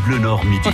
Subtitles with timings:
[0.00, 0.68] France Bleu Nord midi.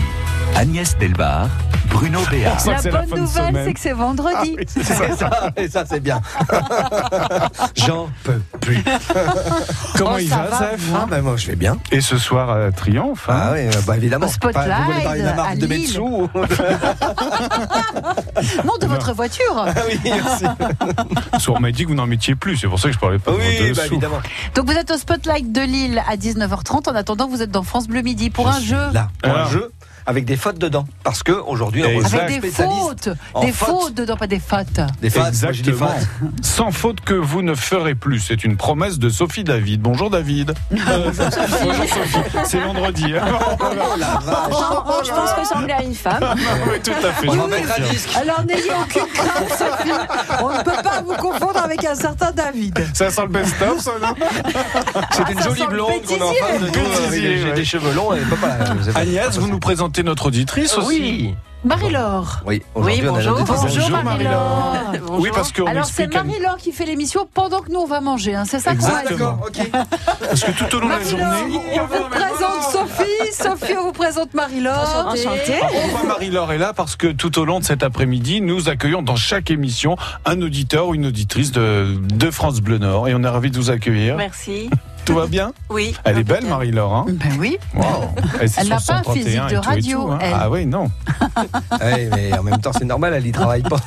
[0.57, 1.49] Agnès Delbar,
[1.97, 2.19] Bruno.
[2.59, 4.57] Ça, La bonne fin de nouvelle, c'est que c'est vendredi.
[4.67, 4.95] C'est ça.
[4.97, 6.21] C'est ça, et ça c'est bien.
[7.75, 8.83] J'en peux plus.
[9.97, 11.77] Comment Oh, il ça va, va, Zef Ah ben moi je vais bien.
[11.91, 13.29] Et ce soir, euh, triomphe.
[13.29, 14.27] hein Ah oui, euh, bah évidemment.
[14.27, 15.67] Au Spotlight, Pas- Vous voulez parler de la à marque de.
[15.67, 16.29] Metsu Non,
[18.81, 19.65] de votre voiture.
[19.67, 20.45] Ah oui, merci.
[21.49, 23.31] On m'a dit que vous n'en mettiez plus, c'est pour ça que je parlais pas
[23.33, 24.19] de Oui, vos bah évidemment.
[24.55, 26.89] Donc vous êtes au Spotlight de Lille à 19h30.
[26.91, 28.93] En attendant, vous êtes dans France Bleu Midi pour Je un jeu.
[28.93, 29.47] Là, pour Alors.
[29.47, 29.73] un jeu
[30.07, 30.87] avec des fautes dedans.
[31.03, 33.09] Parce que aujourd'hui Avec des fautes.
[33.41, 33.95] Des fautes.
[33.95, 34.81] dedans, pas des fautes.
[35.01, 35.23] Des fautes.
[35.33, 35.89] j'ai Exactement.
[35.89, 36.07] fautes.
[36.43, 38.21] Sans faute que vous ne ferez plus.
[38.21, 39.81] C'est une promesse de Sophie David.
[39.81, 40.55] Bonjour David.
[40.89, 41.11] Euh,
[41.65, 42.19] Bonjour Sophie.
[42.45, 43.07] C'est vendredi.
[43.07, 43.25] hein.
[43.59, 43.65] Oh
[43.99, 45.07] la vache.
[45.07, 46.23] Je pense ressembler à une femme.
[46.71, 47.29] oui, tout à fait.
[48.17, 49.91] Alors n'ayez aucune crainte, Sophie.
[50.43, 52.79] On ne peut pas vous confondre avec un certain David.
[52.95, 54.15] Ça sent le best-of, ça, non
[55.13, 58.11] C'est une ça jolie blonde qu'on a en face de avec des, cheveux longs
[58.41, 61.35] pas Agnès, vous nous présentez notre auditrice aussi Oui.
[61.65, 62.43] Marie-Laure.
[62.47, 63.33] Oui, aujourd'hui Oui, on a bonjour.
[63.41, 63.61] auditrice.
[63.63, 64.75] Bonjour, Marie-Laure.
[65.01, 65.19] Bonjour.
[65.21, 68.35] Oui, parce qu'on Alors c'est Marie-Laure qui fait l'émission pendant que nous on va manger.
[68.37, 68.45] hein.
[68.47, 69.33] C'est ça qu'on va Exactement.
[69.33, 69.71] d'accord, ok.
[70.21, 71.59] Parce que tout au long de la journée.
[71.81, 73.33] on vous présente Sophie.
[73.33, 75.07] Sophie, on vous présente Marie-Laure.
[75.09, 75.59] Enchantée.
[75.91, 79.17] Pourquoi Marie-Laure est là Parce que tout au long de cet après-midi, nous accueillons dans
[79.17, 83.09] chaque émission un auditeur ou une auditrice de, de France Bleu Nord.
[83.09, 84.17] Et on est ravis de vous accueillir.
[84.17, 84.71] Merci.
[85.07, 85.95] Tout va bien Oui.
[86.05, 86.93] Elle est belle, Marie-Laure.
[86.93, 87.57] Hein Ben oui.
[87.75, 87.85] Wow.
[88.59, 90.19] Elle n'a pas un 131 physique de radio, tout, hein.
[90.21, 90.35] elle.
[90.35, 90.91] Ah oui, non.
[91.81, 93.79] Mais en même temps c'est normal, elle y travaille pas.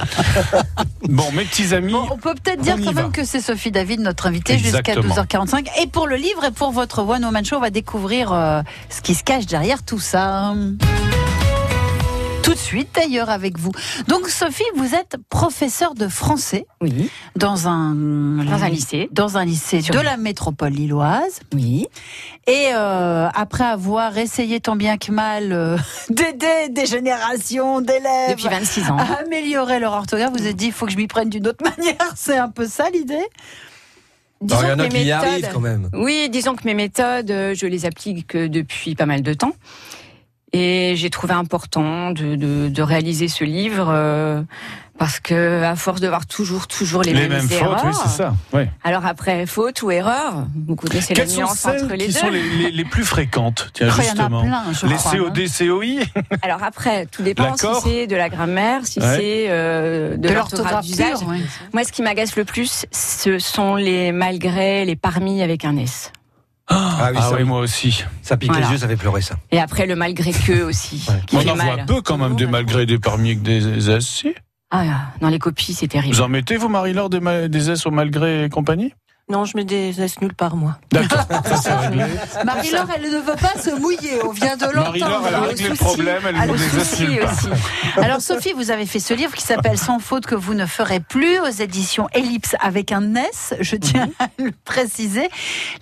[1.09, 1.91] Bon, mes petits amis.
[1.91, 3.03] Bon, on peut peut-être dire quand va.
[3.03, 5.15] même que c'est Sophie David, notre invitée, jusqu'à Exactement.
[5.15, 5.67] 12h45.
[5.81, 9.01] Et pour le livre et pour votre One Woman Show, on va découvrir euh, ce
[9.01, 10.53] qui se cache derrière tout ça.
[12.43, 13.71] Tout de suite, d'ailleurs, avec vous.
[14.07, 17.09] Donc, Sophie, vous êtes professeure de français Oui.
[17.35, 19.09] dans un, Dans un lycée.
[19.11, 21.41] dans un lycée Sur de la métropole lilloise.
[21.53, 21.87] Oui.
[22.47, 25.77] Et euh, après avoir essayé tant bien que mal euh,
[26.09, 28.97] d'aider des générations d'élèves Depuis 26 ans.
[28.97, 31.63] à améliorer leur orthographe, vous êtes dit, il faut que je m'y prenne d'une autre
[31.77, 31.97] manière.
[32.15, 33.19] C'est un peu ça l'idée?
[34.49, 35.89] Alors, il y en que a mes qui y méthodes- arrivent quand même.
[35.93, 39.51] Oui, disons que mes méthodes, euh, je les applique euh, depuis pas mal de temps.
[40.53, 44.41] Et j'ai trouvé important de, de, de réaliser ce livre euh,
[44.97, 47.79] parce que à force de voir toujours toujours les, Les mêmes, mêmes erreurs.
[47.81, 48.33] fautes, oui, c'est ça.
[48.51, 48.67] Ouais.
[48.83, 52.13] Alors après faute ou erreur, vous connaissez la Quelles sont nuance entre celles les qui
[52.13, 52.19] deux.
[52.19, 54.41] sont les, les- les plus fréquentes Tiens, Oh, il y en a justement.
[54.41, 55.17] plein, je les crois, hein.
[55.17, 59.15] COD, COI Alors après, tout dépend si c'est de la grammaire, si Ouais.
[59.17, 61.21] c'est euh, de, l'orthographe d'usage.
[61.27, 61.37] ouais.
[61.73, 66.11] Moi, ce qui m'agace le plus, ce sont les malgré, les parmi avec un S.
[66.69, 68.03] Ah oui, Ah ça, oui, moi aussi.
[68.21, 68.67] ça pique Voilà.
[68.67, 69.35] les yeux, ça fait pleurer ça.
[69.51, 71.85] Et après, le malgré que aussi, qui On fait en voit mal.
[71.85, 74.05] peu quand même des malgré des parmi avec des S.
[74.07, 74.33] si.
[74.71, 74.83] Ah,
[75.19, 76.13] dans les copies, c'est terrible.
[76.13, 78.93] Vous en mettez, vous, Marie-Laure, des, des S au malgré et compagnie?
[79.29, 80.77] Non, je mets des S nuls par mois.
[80.91, 82.03] D'accord, ça c'est réglé.
[82.45, 84.19] Marie-Laure, elle ne veut pas se mouiller.
[84.25, 84.85] On vient de l'entendre.
[84.87, 85.83] Marie-Laure, elle a réglé le souci.
[85.83, 86.81] problème, elle nous pas.
[86.81, 87.07] aussi.
[87.97, 90.99] Alors, Sophie, vous avez fait ce livre qui s'appelle Sans faute que vous ne ferez
[90.99, 93.53] plus aux éditions Ellipse avec un S.
[93.59, 94.13] Je tiens Mhm.
[94.19, 95.29] à le préciser.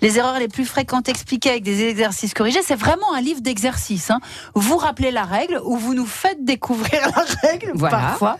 [0.02, 2.60] Les erreurs les plus fréquentes expliquées avec des exercices corrigés.
[2.62, 4.10] C'est vraiment un livre d'exercice.
[4.10, 4.20] Hein.
[4.54, 7.96] Vous rappelez la règle ou vous nous faites découvrir la règle Voilà.
[7.98, 8.38] parfois.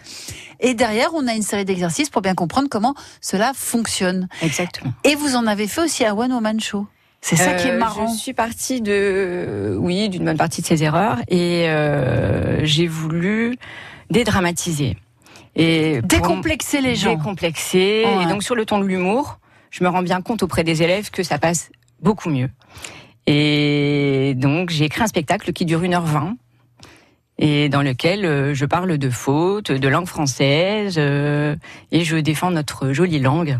[0.60, 4.28] Et derrière, on a une série d'exercices pour bien comprendre comment cela fonctionne.
[4.42, 4.92] Exactement.
[5.04, 6.86] Et vous en avez fait aussi à One Woman Show.
[7.20, 8.06] C'est ça qui est Euh, marrant.
[8.12, 13.56] Je suis partie de, oui, d'une bonne partie de ces erreurs et euh, j'ai voulu
[14.10, 14.96] dédramatiser.
[15.56, 17.16] Et Décomplexer les gens.
[17.16, 18.04] décomplexer.
[18.06, 18.22] Ouais.
[18.22, 19.38] Et donc sur le ton de l'humour,
[19.70, 21.70] je me rends bien compte auprès des élèves que ça passe
[22.00, 22.50] beaucoup mieux.
[23.26, 26.34] Et donc j'ai écrit un spectacle qui dure 1h20
[27.38, 31.54] et dans lequel euh, je parle de fautes, de langue française euh,
[31.92, 33.58] et je défends notre jolie langue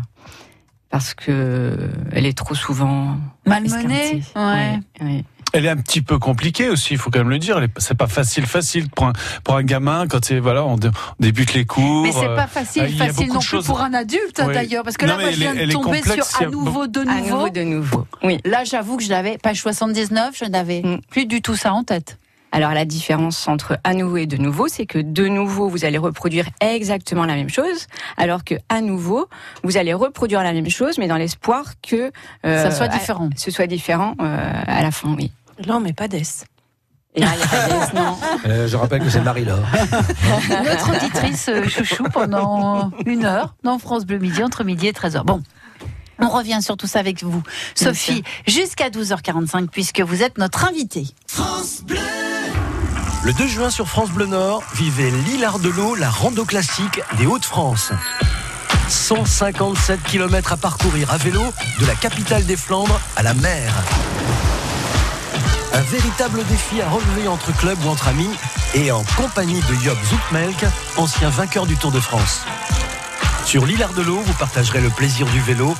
[0.89, 1.77] parce que
[2.11, 4.21] elle est trop souvent Malmenée.
[4.35, 4.41] Ouais.
[4.41, 5.23] Ouais, ouais.
[5.51, 7.59] Elle est un petit peu compliquée aussi, il faut quand même le dire.
[7.77, 9.13] C'est pas facile, facile pour un,
[9.43, 12.03] pour un gamin quand c'est voilà, on, dé- on débute les cours.
[12.03, 14.53] Mais c'est euh, pas facile, facile non plus pour un adulte Oui.
[14.53, 16.99] d'ailleurs, parce que Non, là, moi, je viens de tomber sur a à nouveau de
[16.99, 17.29] À nouveau.
[17.37, 18.07] nouveau, de nouveau.
[18.21, 18.37] Oui.
[18.45, 20.99] Là, j'avoue que je l'avais, page 79, je n'avais Mm.
[21.09, 22.19] plus du tout ça en tête.
[22.51, 25.97] Alors la différence entre à nouveau et de nouveau, c'est que de nouveau, vous allez
[25.99, 27.87] reproduire exactement la même chose,
[28.17, 29.27] alors que à nouveau,
[29.63, 32.11] vous allez reproduire la même chose, mais dans l'espoir que
[32.45, 33.29] euh, ça soit à- différent.
[33.35, 35.31] ce soit différent euh, à la fin, oui.
[35.65, 36.45] Là, on met pas d'S.
[37.15, 38.17] Et là, il y a pas d'ess, non.
[38.45, 39.59] Euh, je rappelle que c'est Marie-Laure.
[40.49, 45.23] Notre auditrice chouchou pendant une heure dans France Bleu Midi, entre midi et 13h.
[45.23, 45.41] Bon.
[46.19, 47.41] On revient sur tout ça avec vous,
[47.75, 51.05] Sophie, jusqu'à 12h45, puisque vous êtes notre invitée.
[53.21, 57.91] Le 2 juin sur France Bleu Nord, vivez l'île Ardelot, la rando classique des Hauts-de-France.
[58.87, 61.41] 157 km à parcourir à vélo
[61.81, 63.73] de la capitale des Flandres à la mer.
[65.73, 68.31] Un véritable défi à relever entre clubs ou entre amis
[68.73, 70.65] et en compagnie de Job Zoutmelk,
[70.95, 72.45] ancien vainqueur du Tour de France.
[73.43, 75.75] Sur l'île Ardelot, vous partagerez le plaisir du vélo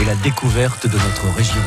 [0.00, 1.62] et la découverte de notre région.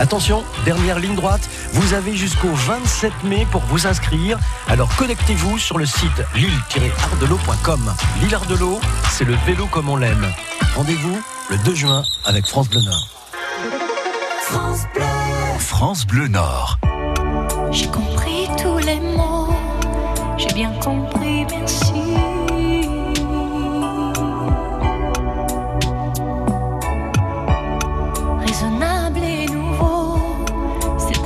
[0.00, 4.38] Attention, dernière ligne droite, vous avez jusqu'au 27 mai pour vous inscrire.
[4.66, 7.94] Alors connectez-vous sur le site lille-ardelot.com.
[8.22, 8.80] L'île Ardelot,
[9.10, 10.26] c'est le vélo comme on l'aime.
[10.74, 11.20] Rendez-vous
[11.50, 13.08] le 2 juin avec France Bleu Nord.
[15.58, 16.78] France Bleu Nord.
[17.70, 19.54] J'ai compris tous les mots,
[20.38, 22.09] j'ai bien compris, merci.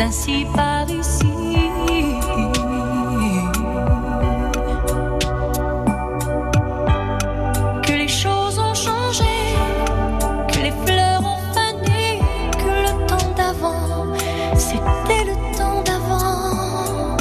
[0.04, 1.32] Ainsi par ici.
[7.82, 9.34] Que les choses ont changé,
[10.52, 12.20] que les fleurs ont fané,
[12.62, 14.06] que le temps d'avant,
[14.54, 17.16] c'était le temps d'avant.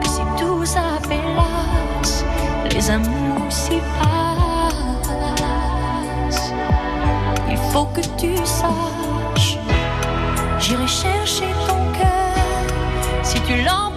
[0.00, 2.24] Que si tout s'appelasse,
[2.70, 4.52] les amours s'y passent.
[7.48, 8.95] Il faut que tu saches,
[10.86, 13.22] chercher ton cœur.
[13.22, 13.95] Si tu l'emportes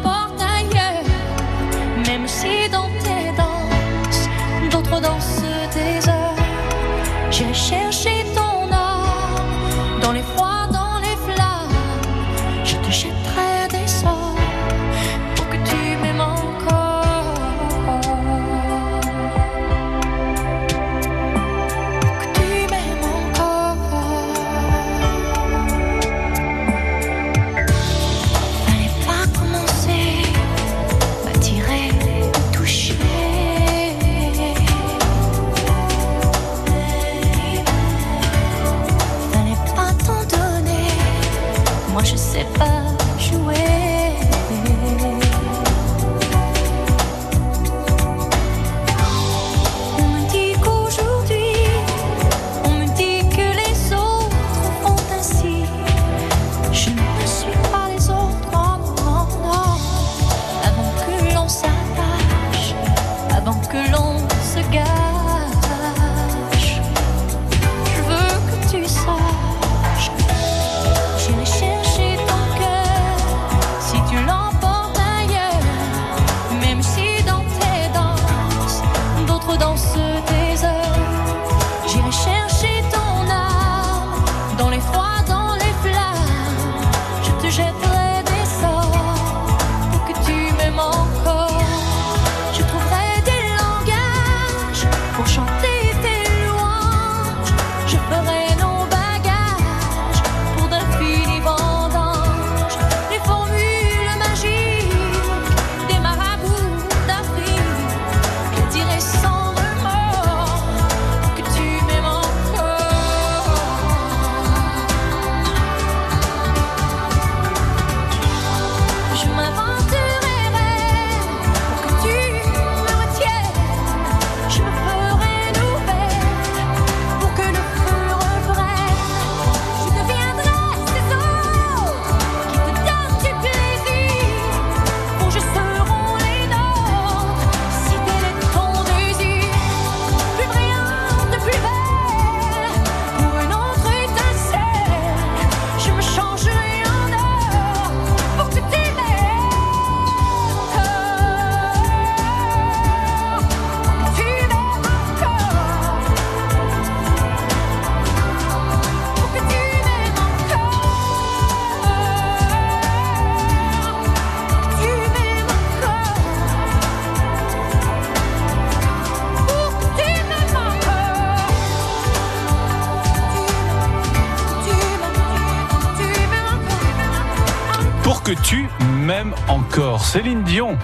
[180.11, 180.77] Céline Dion.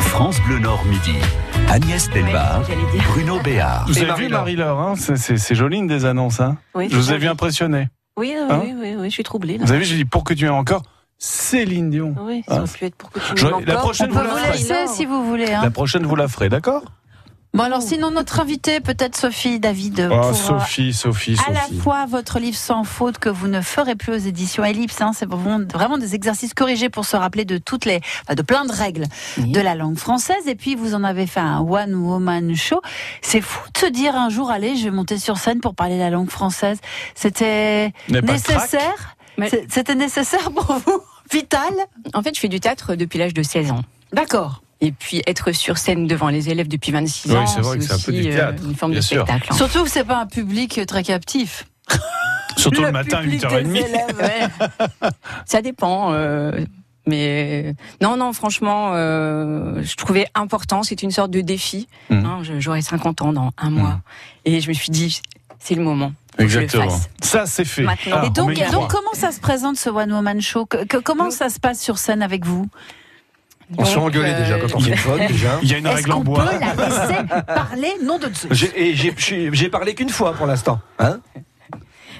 [0.00, 1.14] France Bleu Nord midi.
[1.68, 2.62] Agnès Delbar.
[3.08, 3.86] Bruno Béard.
[3.88, 4.40] Vous avez vu Marie-Laure.
[4.40, 6.40] Marie-Laure, hein c'est, joli une des annonces.
[6.40, 7.26] Hein Oui, je vous fait.
[7.26, 7.88] impressionné.
[8.16, 9.58] Oui, oui, Hein oui, oui, oui, je suis troublée.
[9.58, 9.64] Là.
[9.64, 10.82] Vous avez vu, j'ai dit pour que tu m'aimes encore.
[11.18, 12.14] Céline Dion.
[12.20, 14.26] Oui, ça Hein aurait pu être pour que tu Je- la prochaine, On vous peut
[14.26, 14.58] la vous ferez.
[14.58, 15.52] laisser si vous voulez.
[15.52, 15.60] hein.
[15.62, 16.82] La prochaine, vous la ferez, d'accord?
[17.54, 21.60] Bon alors sinon notre invité peut-être Sophie David Oh, pour euh, Sophie, Sophie, à la
[21.60, 21.78] Sophie.
[21.80, 25.28] fois votre livre sans faute que vous ne ferez plus aux éditions Ellipse, hein, c'est
[25.28, 29.04] vraiment, des exercices corrigés pour se rappeler de toutes les, enfin, de plein de règles
[29.36, 30.46] de la langue française.
[30.48, 32.80] Et puis vous en avez fait un one woman show.
[33.20, 35.98] C'est fou de se dire un jour allez je vais monter sur scène pour parler
[35.98, 36.78] la langue française.
[37.14, 39.16] C'était nécessaire?
[39.36, 41.00] Mais- C'était nécessaire pour vous?
[41.30, 41.72] Vital?
[42.14, 43.82] En fait, je fais du théâtre depuis l'âge de 16 ans.
[44.12, 44.61] D'accord.
[44.84, 47.84] Et puis être sur scène devant les élèves depuis 26 Oui, ans, c'est vrai que
[47.84, 49.22] c'est un peu aussi, euh, une forme de sûr.
[49.22, 49.48] spectacle.
[49.52, 49.56] hein.
[49.56, 51.66] Surtout que c'est pas un public très captif.
[52.56, 53.62] Surtout le, matin à public 8h30.
[53.72, 54.16] des élèves.
[54.20, 55.08] Ouais.
[55.46, 56.12] Ça dépend.
[56.12, 56.64] euh,
[57.06, 60.82] mais non, non, franchement, euh, je trouvais important.
[60.82, 61.88] C'est une sorte de défi.
[62.10, 62.24] Mhm.
[62.26, 64.00] hein, je- J'aurai 50 ans dans un mois.
[64.44, 65.20] Et je me suis dit,
[65.58, 66.12] c'est le moment.
[66.38, 66.88] Le Exactement.
[67.22, 67.82] Ça, c'est fait.
[67.82, 68.16] Maintenant.
[68.20, 70.66] Ah, et on donc, et comment ça se présente ce One Woman Show?
[70.66, 72.68] Que- que- Comment ça se passe sur scène avec vous?
[73.78, 75.58] On se fait Donc, engueuler euh, déjà quand on fait une faute, déjà.
[75.62, 76.44] il y a une règle en bois.
[76.46, 80.34] peut la laisser parler nom de Zeus J'ai- Et j'ai- j'ai j'ai parlé qu'une fois
[80.34, 80.80] pour l'instant.
[80.98, 81.20] Hein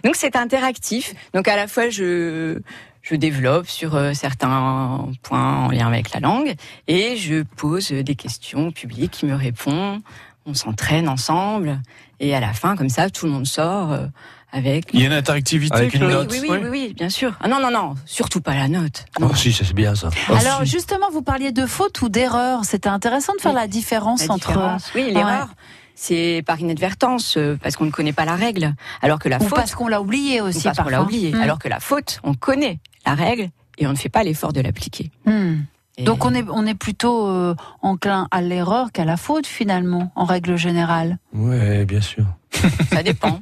[0.04, 1.14] Donc c'est interactif.
[1.34, 2.60] Donc à la fois je
[3.02, 6.54] je développe sur euh, certains points en lien avec la langue
[6.86, 10.00] et je pose des questions au public qui me répond.
[10.46, 11.80] On s'entraîne ensemble
[12.20, 14.06] et à la fin comme ça tout le monde sort euh,
[14.52, 14.86] avec.
[14.92, 15.74] Il y a une interactivité.
[15.74, 16.28] Avec une Oui, note.
[16.30, 17.32] oui, oui, oui, oui, bien sûr.
[17.40, 19.06] Ah non, non, non, surtout pas la note.
[19.20, 19.28] Non.
[19.32, 20.10] Oh, si, ça, c'est bien ça.
[20.28, 22.64] Alors justement, vous parliez de faute ou d'erreur.
[22.64, 23.60] C'était intéressant de faire Oui.
[23.60, 25.48] la différence La entre différence, oui, l'erreur,
[25.94, 28.74] c'est par inadvertance, euh, parce qu'on ne connaît pas la règle.
[29.02, 31.06] Alors que la ou faute, parce qu'on l'a oublié ou aussi parce qu'on l'a parfois.
[31.06, 31.32] oublié.
[31.32, 31.40] Hmm.
[31.40, 34.60] Alors que la faute, on connaît la règle et on ne fait pas l'effort de
[34.60, 35.10] l'appliquer.
[35.26, 35.60] Hmm.
[35.98, 40.10] Et- Donc on est on est plutôt euh, enclin à l'erreur qu'à la faute finalement,
[40.16, 41.18] en règle générale.
[41.34, 42.24] Ouais, bien sûr.
[42.92, 43.38] ça dépend.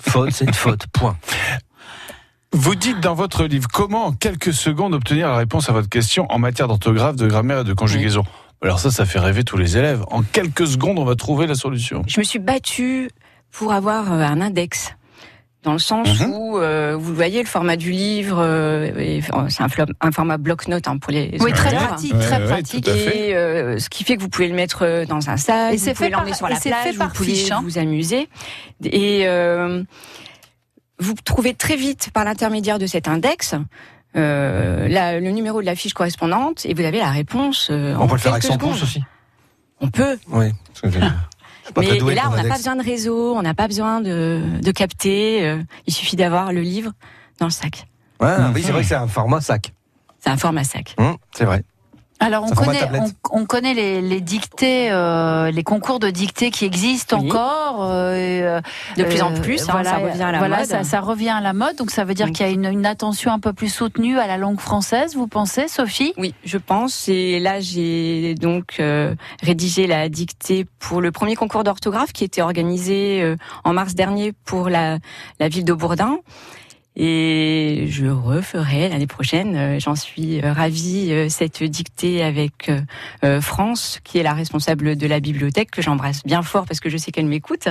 [0.00, 0.86] Faute, c'est une faute.
[0.92, 1.16] Point.
[2.52, 6.26] Vous dites dans votre livre comment en quelques secondes obtenir la réponse à votre question
[6.30, 8.24] en matière d'orthographe, de grammaire et de conjugaison.
[8.62, 10.04] Alors ça, ça fait rêver tous les élèves.
[10.10, 12.02] En quelques secondes, on va trouver la solution.
[12.08, 13.08] Je me suis battue
[13.52, 14.94] pour avoir euh, un index.
[15.62, 16.30] Dans le sens Mhm.
[16.32, 21.12] où, euh, vous voyez, le format du livre, euh, c'est un, format bloc-notes hein, pour
[21.12, 22.88] les Oui, très pratique, Ouais, très ouais, pratique.
[22.88, 25.76] Et euh, ce qui fait que vous pouvez le mettre euh, dans un sac, Et
[25.76, 27.34] vous c'est pouvez fait par- l'emmener sur et la c'est plage, fait vous par pouvez
[27.34, 27.60] fiche, hein.
[27.62, 28.28] vous amuser.
[28.84, 29.82] Et euh,
[30.98, 33.54] vous trouvez très vite, par l'intermédiaire de cet index,
[34.16, 37.68] euh, la- le numéro de la fiche correspondante et vous avez la réponse.
[37.70, 39.02] euh, en On peut le faire avec son pouce aussi.
[39.82, 40.46] On peut, Oui.
[41.76, 44.70] mais doué là, on n'a pas besoin de réseau, on n'a pas besoin de, de
[44.72, 45.46] capter.
[45.46, 46.92] euh, il suffit d'avoir le livre
[47.38, 47.86] dans le sac.
[48.20, 49.72] Ah, oui, c'est vrai que c'est un format sac.
[50.18, 50.94] C'est un format sac.
[50.98, 51.62] Hum, c'est vrai.
[52.22, 52.86] Alors on connaît,
[53.32, 57.30] on, on connaît les, les dictées, euh, les concours de dictées qui existent Oui.
[57.30, 57.82] encore.
[57.84, 58.60] euh, euh,
[58.98, 60.66] De plus en plus, hein, voilà, ça revient à la voilà, mode.
[60.66, 62.84] Ça, ça revient à la mode, donc ça veut dire qu'il y a une, une
[62.84, 65.16] attention un peu plus soutenue à la langue française.
[65.16, 66.12] Vous pensez, Sophie?
[66.18, 67.08] Oui, je pense.
[67.08, 72.42] Et là, j'ai donc euh, rédigé la dictée pour le premier concours d'orthographe qui était
[72.42, 74.98] organisé euh, en mars dernier pour la,
[75.38, 76.18] la ville de Bourdin.
[76.96, 82.70] Et je referai l'année prochaine, euh, j'en suis euh, ravie, euh, cette dictée avec
[83.40, 86.96] France, qui est la responsable de la bibliothèque, que j'embrasse bien fort parce que je
[86.96, 87.68] sais qu'elle m'écoute.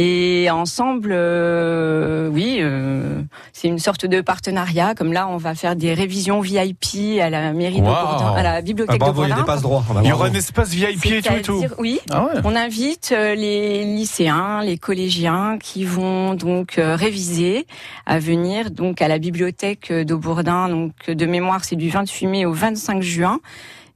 [0.00, 3.20] Et ensemble, euh, oui, euh,
[3.52, 4.94] c'est une sorte de partenariat.
[4.94, 7.86] Comme là, on va faire des révisions VIP à la mairie Wow.
[7.88, 9.42] de Bourdin, à la Ah, bibliothèque bravo, de il y a Bourdin.
[9.42, 9.82] des passes droits.
[9.90, 11.64] Ah, bah, Il y aura un espace VIP et tout et tout.
[11.78, 12.40] Oui, Ah ouais.
[12.44, 17.66] on invite euh, les lycéens, les collégiens qui vont donc euh, réviser
[18.06, 20.68] à venir donc à la bibliothèque de Bourdin.
[20.68, 23.40] Donc de mémoire, c'est du 28 mai au 25 juin.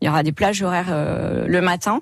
[0.01, 2.01] Il y aura des plages horaires euh, le matin.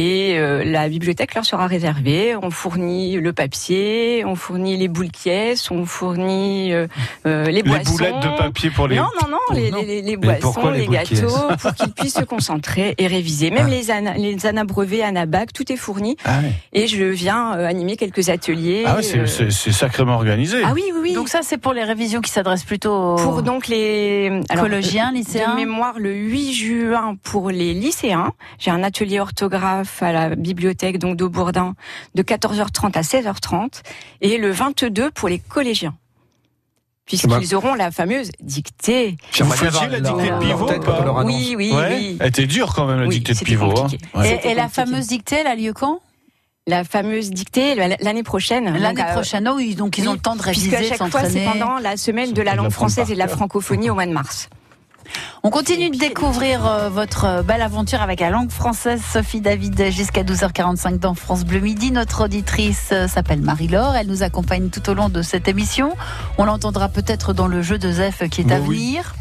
[0.00, 2.36] Et euh, la bibliothèque leur sera réservée.
[2.40, 6.86] On fournit le papier, on fournit les boules caisses, on fournit euh,
[7.26, 7.94] euh, les Les boissons.
[7.94, 8.94] boulettes de papier pour les.
[8.94, 9.82] Non, non, non, les, Non.
[9.84, 13.50] les, les boissons, les les, gâteaux, pour qu'ils puissent se concentrer et réviser.
[13.50, 13.70] Même Ah.
[13.70, 16.16] les, ana, les anabrevets, anabac, tout est fourni.
[16.24, 18.84] Ah ouais, Et je viens euh, animer quelques ateliers.
[18.86, 20.58] Ah ouais, c'est- euh, c'est c'est sacrément organisé.
[20.64, 21.12] Ah oui, oui, oui.
[21.14, 25.10] Donc ça, c'est pour les révisions qui s'adressent plutôt aux pour donc les alors, collégiens,
[25.10, 25.50] lycéens.
[25.50, 30.98] De mémoire, le 8 juin pour les lycéens, j'ai un atelier orthographe à la bibliothèque
[30.98, 31.74] donc de Bourdin
[32.14, 33.82] de 14h30 à 16h30
[34.20, 35.94] et le 22 pour les collégiens.
[37.06, 39.16] Puisqu'ils auront la fameuse dictée.
[39.40, 41.24] Vous faisiez la dictée de pivot leur.
[41.24, 41.96] Oui, oui, Ouais.
[41.96, 42.16] oui.
[42.20, 43.72] Elle était dure quand même la Oui, dictée de pivot.
[43.80, 43.88] hein.
[44.14, 44.38] Ouais.
[44.44, 46.00] Et, la fameuse dictée, elle a lieu quand?
[46.66, 48.66] La fameuse dictée l'année prochaine.
[48.66, 49.48] L'année Donc, euh, prochaine.
[49.50, 51.78] Oh oui, donc ils ont le temps de Puisque réviser, à chaque fois, c'est pendant
[51.78, 54.50] la semaine de la langue française et de la francophonie au mois de mars.
[55.42, 59.00] On continue de découvrir euh, votre euh, belle aventure avec la langue française.
[59.12, 61.90] Sophie David jusqu'à 12h45 dans France Bleu Midi.
[61.92, 63.94] Notre auditrice euh, s'appelle Marie-Laure.
[63.94, 65.94] Elle nous accompagne tout au long de cette émission.
[66.38, 68.76] On l'entendra peut-être dans le jeu de Zef qui est à Bah oui.
[68.78, 69.14] venir.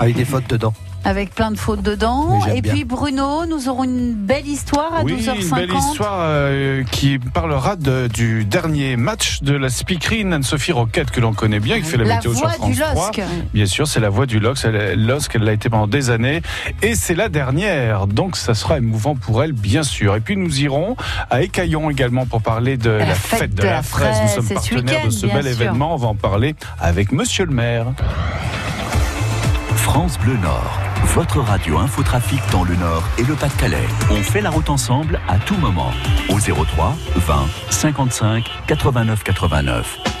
[0.00, 0.72] Avec des fautes dedans.
[1.04, 2.40] Avec plein de fautes dedans.
[2.54, 2.72] Et bien.
[2.72, 5.40] puis Bruno, nous aurons une belle histoire à Oui, 12h50.
[5.42, 11.10] une belle histoire euh, qui parlera de- du dernier match de la speakerine Anne-Sophie Roquette
[11.10, 13.06] que l'on connaît bien, qui fait la, La météo sur voix France du 3.
[13.08, 13.22] LOSC.
[13.54, 14.64] Bien sûr, c'est la voix du LOSC.
[14.66, 16.42] Elle, LOSC, elle l'a été pendant des années.
[16.82, 18.06] Et c'est la dernière.
[18.06, 20.14] Donc, ça sera émouvant pour elle, bien sûr.
[20.16, 20.96] Et puis, nous irons
[21.30, 24.16] à Écaillon également pour parler de la, fête, de la fraise.
[24.22, 25.62] Nous sommes partenaires de ce bel sûr.
[25.62, 25.94] événement.
[25.94, 27.86] On va en parler avec monsieur le maire.
[29.76, 30.78] France Bleu Nord,
[31.14, 33.86] votre radio infotrafic dans le Nord et le Pas-de-Calais.
[34.10, 35.92] On fait la route ensemble à tout moment.
[36.30, 40.11] Au 03 20 55 89 89.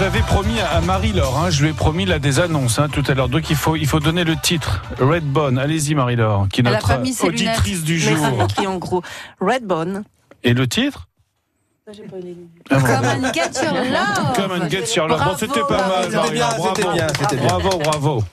[0.00, 3.14] L'avais promis à Marie-Laure, hein, je lui ai promis là des annonces hein, tout à
[3.14, 3.28] l'heure.
[3.28, 4.80] Donc, il faut, il faut donner le titre.
[5.00, 6.92] Redbone, allez-y Marie-Laure, qui est notre
[7.26, 8.16] auditrice du jour.
[8.44, 9.02] écrit en gros
[9.40, 10.04] Redbone.
[10.44, 11.08] Et le titre?
[11.88, 11.92] Ah,
[12.68, 13.12] Come voilà.
[13.14, 14.32] and get your love.
[14.36, 15.18] Come and get your love.
[15.18, 15.38] Bon, Bravo.
[15.38, 16.68] c'était pas mal, C'était bien, Marie-Laure.
[16.68, 16.96] c'était Bravo.
[16.96, 17.46] bien, c'était bien.
[17.46, 18.24] Bravo, bravo.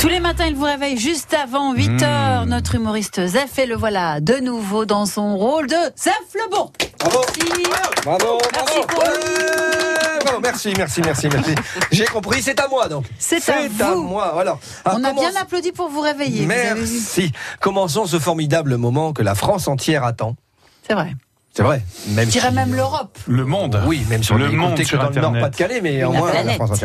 [0.00, 2.46] Tous les matins, il vous réveille juste avant 8 heures.
[2.46, 6.70] Notre humoriste Zef, et le voilà de nouveau dans son rôle de Zef le bon.
[7.00, 7.18] Bravo.
[7.36, 7.62] Merci.
[8.04, 8.86] Bravo, Merci bravo.
[8.86, 11.54] pour Ouais, bravo, merci, merci, merci, merci.
[11.90, 13.06] J'ai compris, c'est à moi donc.
[13.18, 14.02] C'est à vous.
[14.02, 14.58] moi, voilà.
[14.86, 16.44] On a bien commence- applaudi pour vous réveiller.
[16.46, 16.80] vous avez vu.
[16.98, 17.32] Merci.
[17.60, 20.36] Commençons ce formidable moment que la France entière attend.
[20.86, 21.12] C'est vrai.
[21.52, 21.82] C'est vrai.
[22.10, 23.18] Même je dirais même l'Europe.
[23.26, 23.82] Le monde.
[23.86, 26.80] Oui, même sur le monde sur que dans le Nord-Pas-de-Calais, mais au moins la, France.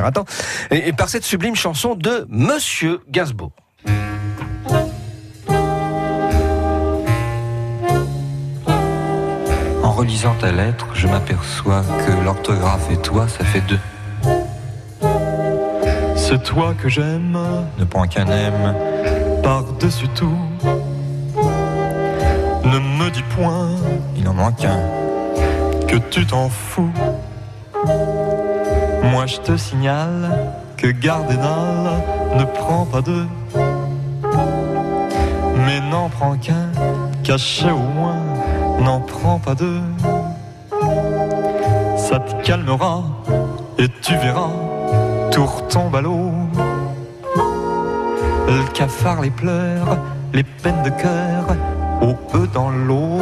[0.72, 3.52] Et, par cette sublime chanson de Monsieur Gainsbourg.
[9.84, 13.80] En relisant ta lettre, je m'aperçois que l'orthographe et toi, ça fait deux.
[16.16, 17.38] C'est toi que j'aime,
[17.78, 18.76] ne point qu'un aime,
[19.44, 20.38] par-dessus tout.
[22.74, 23.70] Ne me dis point
[24.18, 24.80] Il en manque un.
[25.88, 26.90] que tu t'en fous.
[29.04, 30.32] Moi je te signale
[30.76, 32.02] que Gardénal
[32.36, 33.28] ne prend pas deux,
[35.66, 36.72] mais n'en prend qu'un,
[37.24, 38.24] caché au moins,
[38.80, 39.82] n'en prend pas deux.
[41.96, 43.04] Ça te calmera
[43.78, 44.50] et tu verras,
[45.32, 46.32] tout retombe à l'eau.
[48.48, 50.00] Le cafard, les pleurs,
[50.34, 51.56] les peines de cœur,
[52.04, 53.20] au peu dans l'eau.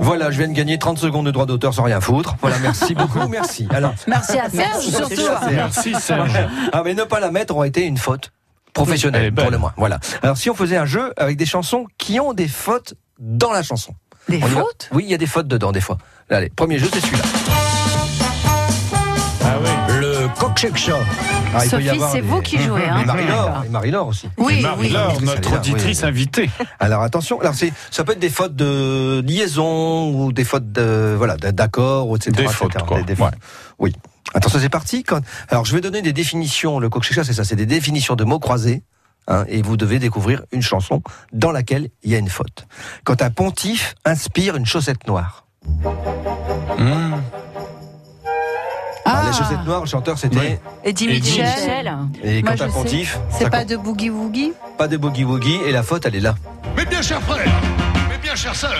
[0.00, 2.36] Voilà, je viens de gagner 30 secondes de droit d'auteur sans rien foutre.
[2.40, 3.66] Voilà, merci beaucoup, merci.
[3.70, 5.22] Alors, Merci à Serge, surtout.
[5.50, 6.30] Merci Serge.
[6.72, 8.30] ah, mais ne pas la mettre aurait été une faute
[8.72, 9.44] professionnelle, Elle est belle.
[9.46, 9.72] pour le moins.
[9.76, 9.98] Voilà.
[10.22, 13.62] Alors, si on faisait un jeu avec des chansons qui ont des fautes dans la
[13.62, 13.94] chanson.
[14.28, 14.90] Des On fautes?
[14.92, 15.98] Oui, il y a des fautes dedans, des fois.
[16.30, 17.22] Allez, premier jeu, c'est celui-là.
[20.28, 20.92] Coq show.
[21.54, 22.82] Ah, Sophie, c'est des- vous qui jouez.
[22.82, 24.28] Et Hein Marie-Laure, et Marie-Laure aussi.
[24.36, 25.24] Oui, Et Marie-Laure, oui.
[25.26, 25.56] notre Oui.
[25.56, 26.50] auditrice invitée.
[26.80, 31.14] Alors attention, alors c'est ça peut être des fautes de liaison ou des fautes de
[31.16, 32.32] voilà d'accord ou etc.
[32.32, 32.54] Des etc.
[32.54, 32.98] fautes, quoi.
[33.02, 33.28] Des- des Ouais.
[33.30, 33.38] fautes.
[33.78, 33.92] Oui.
[34.34, 35.02] Attention, c'est parti.
[35.04, 35.20] Quand...
[35.48, 36.78] Alors je vais donner des définitions.
[36.78, 38.82] Le coq c'est ça, c'est des définitions de mots croisés.
[39.28, 42.68] hein, et vous devez découvrir une chanson dans laquelle il y a une faute.
[43.02, 45.46] Quand un pontife inspire une chaussette noire.
[46.78, 47.14] Mmh.
[49.06, 50.36] Alors, Ah, les chaussettes noires, le chanteur c'était.
[50.38, 50.60] Ouais.
[50.84, 51.44] Eddie Eddie Mitchell.
[51.44, 51.96] Michel.
[52.24, 52.66] Et Moi, sais.
[52.68, 53.68] pontife, C'est pas compte.
[53.68, 56.34] de boogie woogie pas de boogie woogie et la faute elle est là.
[56.76, 57.46] Mes bien chers frères,
[58.10, 58.72] mes bien chères sœurs,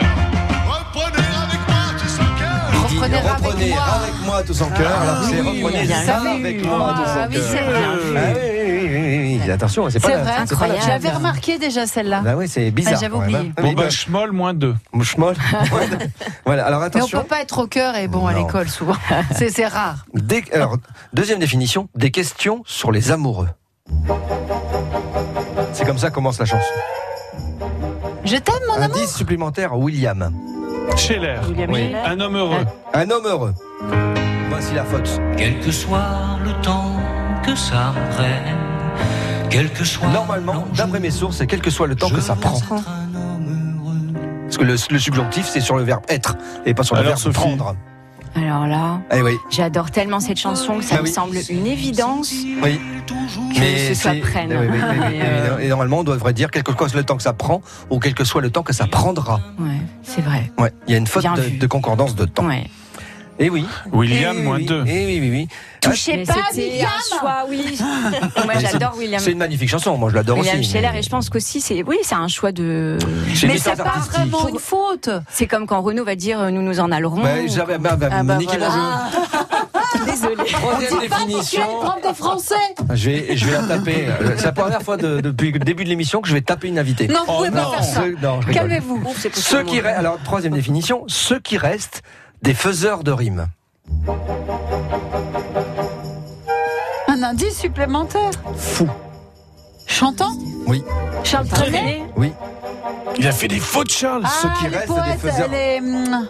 [0.66, 2.70] reprenez avec moi tout son cœur.
[2.72, 3.82] Il dit, Reprenez avec reprenez moi.
[4.02, 4.98] avec moi tout son cœur.
[5.28, 8.55] C'est oui, reprenez avec moi tout Ah son oui, cœur.
[8.96, 9.44] C'est vrai.
[9.44, 9.50] Oui.
[9.50, 10.82] Attention, c'est pas C'est la- vrai, c'est pas la- incroyable.
[10.82, 12.20] Je l'avais remarqué déjà celle-là.
[12.22, 12.94] Bah oui, c'est bizarre.
[12.96, 13.52] Ah, j'avais quand même, oublié.
[13.56, 13.62] hein.
[13.62, 14.74] Bon bah, schmoll moins deux.
[15.02, 15.34] schmoll.
[16.46, 17.20] voilà, alors Mais on attention.
[17.20, 18.44] peut pas être au cœur et bon à Non.
[18.46, 18.96] l'école souvent.
[19.34, 20.04] C'est c'est rare.
[20.14, 20.76] Des- alors,
[21.12, 23.48] deuxième définition, des questions sur les amoureux.
[25.72, 26.64] C'est comme ça commence la chanson.
[28.24, 28.96] Je t'aime mon amour?
[28.96, 30.32] Indice supplémentaire, William.
[30.96, 31.38] Scheller.
[31.48, 31.80] William Oui.
[31.90, 32.02] Scheller.
[32.06, 32.64] Un homme heureux.
[32.94, 33.54] Un homme heureux.
[34.50, 35.20] Voici la faute.
[35.36, 36.96] Quel que soit le temps
[37.44, 38.56] que ça prenne,
[39.56, 40.08] quel que soit.
[40.08, 42.58] Normalement, d'après mes sources, c'est quel que soit le temps que ça prend.
[44.44, 47.10] Parce que le, le subjonctif, c'est sur le verbe être et pas sur le Alors,
[47.16, 47.74] verbe Sophie prendre.
[48.34, 51.12] Alors là, Eh oui, j'adore tellement cette chanson que ça Ah me oui.
[51.12, 52.78] semble une évidence oui.
[53.54, 54.50] que ce soit c'est- prenne.
[54.50, 55.64] oui, oui, oui, oui, Mais, euh, oui.
[55.64, 58.12] Et normalement, on devrait dire quel que soit le temps que ça prend ou quel
[58.14, 59.40] que soit le temps que ça prendra.
[59.58, 60.52] Ouais, c'est vrai.
[60.58, 61.56] Ouais, il y a une faute Bien de, vu.
[61.56, 62.46] de concordance de temps.
[62.46, 62.66] Ouais.
[63.38, 63.66] Et oui.
[63.92, 64.84] William Eh moins oui, deux.
[64.86, 65.48] Eh oui, oui, oui.
[65.80, 66.88] Touchez pas c'était William.
[66.88, 67.78] un choix, oui.
[68.44, 69.20] Moi, j'adore William.
[69.20, 70.70] C'est une magnifique chanson, moi je l'adore William aussi.
[70.70, 72.98] Scheller, mais- et je pense qu'aussi, c'est oui, c'est un choix de.
[73.46, 75.10] Mais c'est pas vraiment une faute.
[75.30, 77.22] C'est comme quand Renaud va dire euh, nous nous en allerons.
[77.22, 78.70] Ouais, j'avais bah, bah, Ah bah voilà.
[79.12, 80.06] jeu.
[80.06, 80.44] Désolé.
[80.50, 81.62] Troisième définition.
[82.08, 82.54] de français.
[82.94, 84.06] Je vais, je vais la taper.
[84.08, 86.68] Euh, C'est la première fois de- depuis le début de l'émission que je vais taper
[86.68, 87.06] une invitée.
[87.08, 87.70] Non, vous Oh pouvez pas non.
[87.72, 88.02] faire ça.
[88.52, 89.02] Calmez-vous.
[89.34, 92.02] Ceux qui restent, alors troisième définition, ceux qui restent
[92.46, 93.48] des faiseurs de rimes.
[97.08, 98.30] Un indice supplémentaire.
[98.56, 98.88] Fou.
[99.86, 100.32] Chantant
[100.66, 100.82] Oui.
[101.24, 102.32] Charles Trenet Oui.
[103.18, 104.22] Il a fait des fautes, Charles.
[104.24, 106.26] Ah, Ceux qui les restent des poètes, faiseurs- les, hum,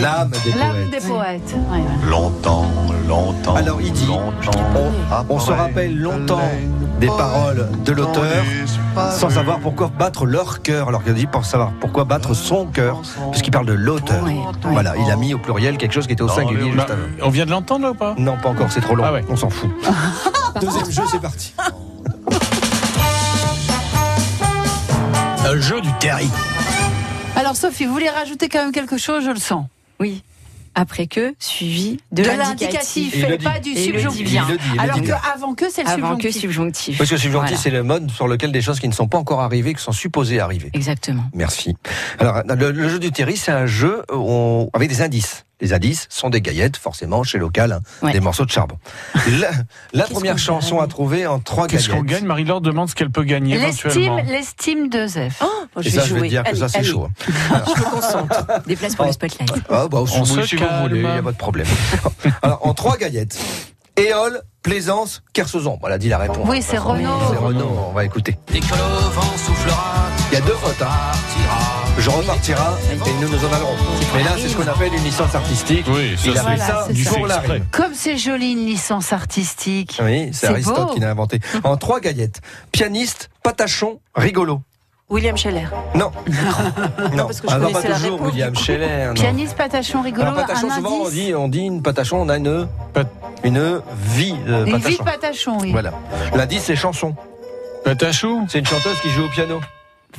[0.00, 0.90] L'âme des l'âme poètes.
[0.90, 1.54] des poètes.
[1.70, 2.10] Ouais, ouais.
[2.10, 2.66] Longtemps,
[3.06, 3.54] longtemps.
[3.56, 4.58] Alors il dit, longtemps
[5.28, 6.40] on, on se rappelle longtemps
[6.98, 8.42] des paroles de l'auteur
[9.12, 10.88] sans savoir pourquoi battre leur cœur.
[10.88, 14.24] Alors qu'il a dit pour savoir pourquoi battre son cœur, puisqu'il parle de l'auteur.
[14.62, 17.02] Voilà, il a mis au pluriel quelque chose qui était au singulier juste avant.
[17.22, 18.14] on vient de l'entendre là ou pas?
[18.18, 19.04] Non, pas encore, c'est trop long.
[19.06, 19.24] Ah ouais.
[19.28, 19.68] On s'en fout.
[20.60, 21.54] Deuxième jeu, c'est parti.
[25.50, 26.28] Un jeu du terry.
[27.36, 29.66] Alors Sophie, vous voulez rajouter quand même quelque chose, je le sens.
[30.00, 30.22] Oui.
[30.74, 33.14] Après que, suivi de, De l'indicatif.
[33.16, 33.44] le et dit.
[33.44, 34.48] pas du Et il le dit subjonctif.
[34.48, 36.40] le dit, le Alors que avant que c'est le Avant que subjonctif.
[36.40, 36.98] subjonctif.
[36.98, 37.62] Parce que subjonctif, Voilà.
[37.62, 39.92] c'est le mode sur lequel des choses qui ne sont pas encore arrivées, qui sont
[39.92, 40.70] supposées arriver.
[40.74, 41.24] Exactement.
[41.34, 41.76] Merci.
[42.18, 45.44] Alors, le, le jeu du Terry, c'est un jeu où on- avec des indices.
[45.60, 48.12] Les indices sont des gaillettes, forcément, chez Local, hein, Ouais.
[48.12, 48.78] des morceaux de charbon.
[49.92, 52.20] La, première chanson à trouver en trois Qu'est-ce qu'on gaillettes.
[52.20, 54.22] gagne Marie-Laure demande ce qu'elle peut gagner L'estime, éventuellement.
[54.32, 55.42] l'estime de Zef.
[55.42, 57.08] Oh, Et ça, je vais te dire que ça, c'est chaud.
[57.08, 57.62] hein.
[57.66, 58.44] Je me concentre.
[58.66, 59.50] Des places pour le spotlight.
[59.68, 60.82] Ah, bah, On se si vous calme.
[60.82, 61.66] voulez, il n'y a pas de problème.
[62.42, 63.38] Alors, en trois gaillettes.
[63.96, 65.76] Éole, Plaisance, Kersozon.
[65.80, 66.46] Voilà, dit la réponse.
[66.48, 67.18] Oui, c'est Renaud.
[67.32, 68.38] C'est Renaud, on va écouter.
[68.52, 69.94] Dès que le vent soufflera,
[70.30, 71.87] Il y a deux fautes, hein.
[71.98, 73.74] Je repartira et nous nous en allerons.
[74.14, 75.84] Mais là, c'est ce qu'on appelle une licence artistique.
[75.88, 77.64] Oui, ça, Il a c'est- fait Voilà, ça du la rime.
[77.72, 79.98] Comme c'est joli une licence artistique.
[80.02, 80.94] Oui, c'est Aristote beau.
[80.94, 81.40] qui l'a inventé.
[81.64, 82.40] En trois gaillettes.
[82.70, 84.62] Pianiste, patachon, rigolo.
[85.10, 85.66] William Scheller.
[85.94, 86.12] Non.
[87.16, 88.54] non, parce que je Ah, non, pas connaissais la toujours réponse, William.
[88.54, 89.06] Scheller.
[89.08, 89.14] non.
[89.14, 92.36] Pianiste patachon rigolo, Alors, patachon, un souvent on dit, on dit une patachon, on a
[92.36, 92.68] une,
[93.42, 93.80] une
[94.14, 95.02] vie de Une vie patachon.
[95.04, 95.72] de patachon, oui.
[95.72, 95.92] Voilà.
[96.34, 97.16] L'indice, c'est chanson.
[97.84, 99.60] Patachou C'est une chanteuse qui joue au piano.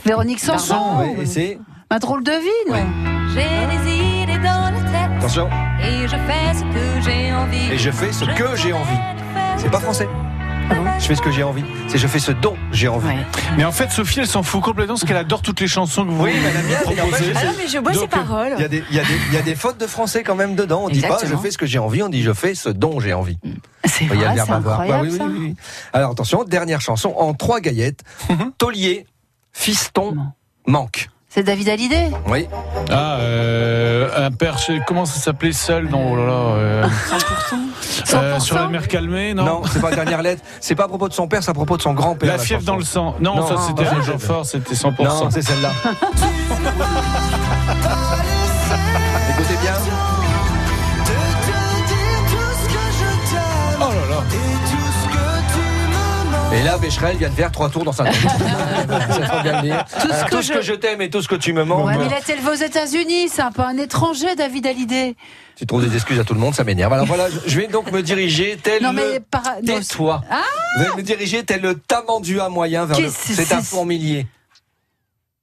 [0.06, 0.75] Véronique Sanson.
[1.17, 1.60] Oui, et c'est.
[1.91, 2.86] Un drôle de vie, non
[3.34, 3.91] J'ai des
[4.23, 5.49] idées dans la tête Attention.
[5.82, 7.71] et je fais ce que j'ai envie.
[7.73, 8.99] Et je fais ce que j'ai envie.
[9.58, 10.08] C'est pas français.
[10.99, 11.63] Je fais ce que j'ai envie.
[11.88, 13.08] C'est je fais ce dont j'ai envie.
[13.58, 16.12] Mais en fait, Sophie, elle s'en fout complètement parce qu'elle adore toutes les chansons que
[16.12, 17.99] vous Oui, mais elle aime bien, mais en fait, Ah non, mais je vois ses
[18.02, 18.54] Donc, euh, paroles.
[18.58, 18.95] Il y, a des, y
[19.49, 20.84] y a fautes de français quand même dedans.
[20.86, 21.41] On dit pas je Exactement.
[21.41, 23.39] fais ce que j'ai envie, on dit je fais ce dont j'ai envie.
[23.86, 24.78] C'est Il y a le vrai, verbe c'est avoir.
[24.78, 25.25] Bah incroyable, oui, oui, ça.
[25.25, 25.56] oui, oui.
[25.93, 28.04] Alors attention, dernière chanson en trois gaillettes.
[28.60, 29.08] Taulier,
[29.54, 30.16] fiston,
[30.68, 31.10] manque.
[31.32, 32.48] C'est David Hallyday Oui.
[32.90, 36.34] Ah, euh, un père, chez- comment ça s'appelait seul Non, oh là là.
[36.34, 36.88] euh,
[38.16, 40.42] euh, sur la mer calmée, non, Non, c'est pas la dernière lettre.
[40.60, 42.32] C'est pas à propos de son père, c'est à propos de son grand-père.
[42.36, 42.72] La fièvre chanson.
[42.72, 43.16] dans le sang.
[43.20, 43.48] Non, Non.
[43.48, 45.04] ça c'était Ah, un jour fort, c'était 100%.
[45.04, 45.70] Non, c'est celle-là.
[56.52, 58.14] Et là, Becherel vient de faire trois tours dans sa tête.
[58.24, 59.84] Le.
[60.02, 61.54] Tout ce Euh, que tout ce je- que je t'aime et tout ce que tu
[61.54, 61.86] me manques.
[61.86, 65.16] Ouais, mais il a été élevé aux États-Unis, c'est un peu un étranger, David Hallyday.
[65.56, 66.92] Tu trouves des excuses à tout le monde, ça m'énerve.
[66.94, 68.96] Alors voilà, je vais donc me diriger tel Non, le...
[68.96, 70.22] mais par- non, Tais-toi.
[70.32, 70.42] Ah
[70.78, 73.10] Je vais me diriger tel le tamandua moyen vers le...
[73.12, 74.26] C'est un fourmilier.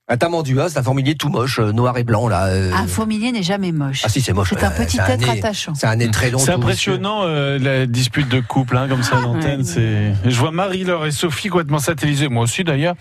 [0.09, 2.45] Un tamandua, c'est un fourmilier tout moche, euh, noir et blanc, là.
[2.47, 2.71] euh.
[2.73, 4.03] Un fourmilier n'est jamais moche.
[4.05, 4.51] Ah si, c'est moche.
[4.51, 5.75] C'est un Euh, petit être nez- attachant.
[5.75, 6.38] C'est un nez très long.
[6.38, 9.64] C'est tout impressionnant euh, la dispute de couple, hein, comme ça à l'antenne.
[9.64, 10.12] C'est.
[10.25, 12.95] Je vois Marie-Laure et Sophie complètement satellisées, moi aussi d'ailleurs.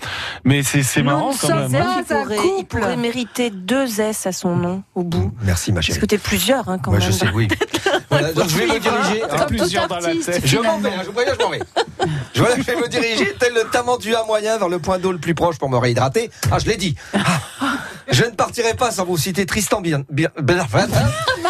[0.45, 1.83] Mais c'est c'est marrant quand sommes même.
[1.83, 1.95] pas- hein.
[1.99, 5.31] Il pourrait, il pourrait mériter deux S à son nom au bout.
[5.43, 5.99] Merci ma Parce chérie.
[5.99, 7.07] que t'es plusieurs hein, quand Moi même.
[7.07, 7.47] je sais, oui.
[8.09, 9.19] Voilà, donc je vais me diriger.
[9.29, 10.41] Comme tout plusieurs dans la artiste, tête.
[10.45, 10.79] Je m'en finalement.
[10.89, 11.59] vais, hein, je vous préviens, je m'en vais.
[12.33, 15.17] Je, voilà, je vais me diriger tel le tamandua moyen vers le point d'eau le
[15.17, 16.29] plus proche pour me réhydrater.
[16.51, 16.94] Ah, je l'ai dit.
[17.13, 17.41] Ah.
[18.11, 20.03] Je ne partirai pas sans vous citer Tristan Bien.
[20.09, 20.65] Bien, bien-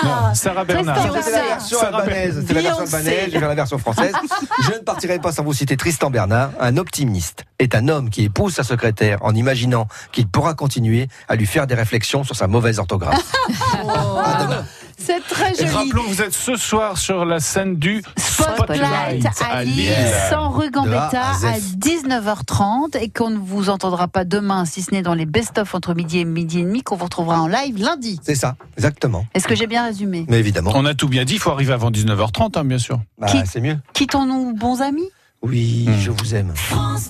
[0.03, 0.95] Non, Sarah Bernard.
[0.97, 3.77] Tristan C'est la version Sarah albanaise, c'est la version albanaise, je vais faire la version
[3.77, 4.13] française.
[4.62, 6.51] Je ne partirai pas sans vous citer Tristan Bernard.
[6.60, 11.36] Un optimiste est un homme qui épouse sa secrétaire en imaginant qu'il pourra continuer à
[11.36, 13.31] lui faire des réflexions sur sa mauvaise orthographe.
[13.88, 14.65] À demain.
[14.97, 15.69] C'est très Et joli.
[15.91, 19.93] rappelons que vous êtes ce soir sur la scène du Spotlight à Lille,
[20.29, 25.01] sans rue Gambetta à 19h30 et qu'on ne vous entendra pas demain si ce n'est
[25.01, 28.19] dans les best-of entre midi et midi et demi qu'on vous retrouvera en live lundi.
[28.23, 29.25] C'est ça, exactement.
[29.34, 31.74] Est-ce que j'ai bien résumé Mais évidemment, On a tout bien dit, il faut arriver
[31.74, 33.00] avant 19h30, hein, bien sûr.
[33.19, 33.78] bah, Qui- c'est mieux.
[33.93, 35.10] Quittons-nous bons amis
[35.41, 36.00] Oui, Hmm.
[36.00, 36.52] je vous aime.
[36.56, 37.10] France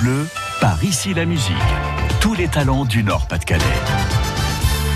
[0.00, 0.26] Bleu,
[0.60, 1.52] par ici la musique.
[2.20, 3.62] Tous les talents du Nord-Pas-de-Calais.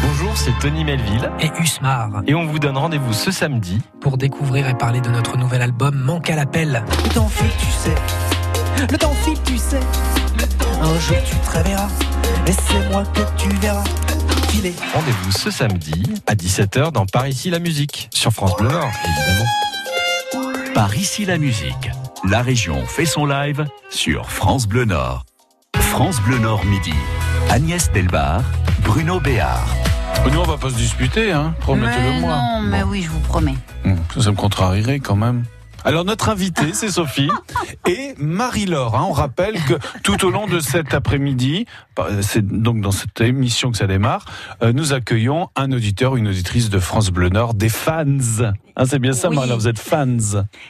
[0.02, 3.80] Bonjour, c'est Tony Melville et Usmar et on vous donne rendez-vous ce samedi.
[4.00, 6.84] pour découvrir et parler de notre nouvel album Manque à l'appel.
[7.04, 7.94] Le temps file, tu sais.
[8.90, 9.80] Le temps file, tu sais.
[10.80, 11.88] Un jour tu te réveilleras
[12.46, 13.82] et c'est moi que tu verras.
[14.52, 20.72] Rendez-vous ce samedi à 17h dans Par ici la musique sur France Bleu Nord, évidemment.
[20.74, 21.90] Par ici la musique.
[22.28, 25.26] La région fait son live sur France Bleu Nord.
[25.76, 26.94] France Bleu Nord midi.
[27.50, 28.42] Agnès Delbar,
[28.82, 29.68] Bruno Béard.
[30.32, 32.36] Nous, on va pas se disputer, hein, Mais promettez-le moi.
[32.36, 33.54] non, mais oui, je vous promets.
[34.14, 35.44] Ça, ça me contrarierait quand même.
[35.84, 37.30] Alors notre invitée, c'est Sophie
[37.88, 38.96] et Marie-Laure.
[38.96, 39.06] hein.
[39.08, 43.70] On rappelle que tout au long de cet après-midi, bah, c'est donc dans cette émission
[43.70, 44.24] que ça démarre,
[44.62, 48.04] euh, nous accueillons un auditeur, une auditrice de France Bleu Nord, des fans.
[48.76, 49.36] Hein, c'est bien ça, Oui.
[49.36, 50.16] Marie-Laure, vous êtes fans.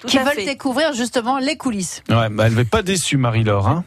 [0.01, 0.45] Tout Qui veulent fait.
[0.45, 2.03] découvrir justement les coulisses.
[2.09, 3.67] Ouais, bah, elle va pas déçue, Marie-Laure.
[3.69, 3.85] Hein.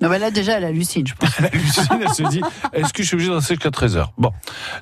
[0.00, 1.30] Non, mais là déjà, elle hallucine, je pense.
[1.38, 2.40] Elle hallucine, elle se dit
[2.72, 4.30] est-ce que je suis obligé de rester jusqu'à 13h Bon.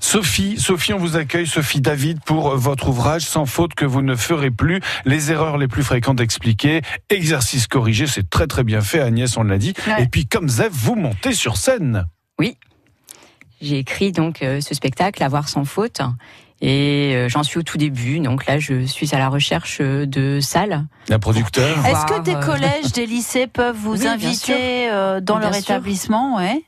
[0.00, 4.02] Sophie, Sophie, on vous accueille, Sophie David, pour euh, votre ouvrage Sans faute que vous
[4.02, 8.80] ne ferez plus, les erreurs les plus fréquentes expliquées, exercice corrigé, c'est très très bien
[8.80, 9.74] fait, Agnès, on l'a dit.
[9.86, 10.02] Ouais.
[10.02, 12.06] Et puis, comme Zef, vous montez sur scène.
[13.64, 16.02] J'ai écrit donc euh, ce spectacle, Avoir sans faute.
[16.60, 20.06] Et euh, j'en suis au tout début, donc là je suis à la recherche euh,
[20.06, 20.84] de salles.
[21.10, 21.84] Un producteur.
[21.84, 25.54] Est-ce que des euh, collèges, des lycées peuvent vous Oui, inviter euh, dans Bien leur
[25.54, 25.62] sûr.
[25.74, 26.36] établissement?
[26.36, 26.62] Ouais.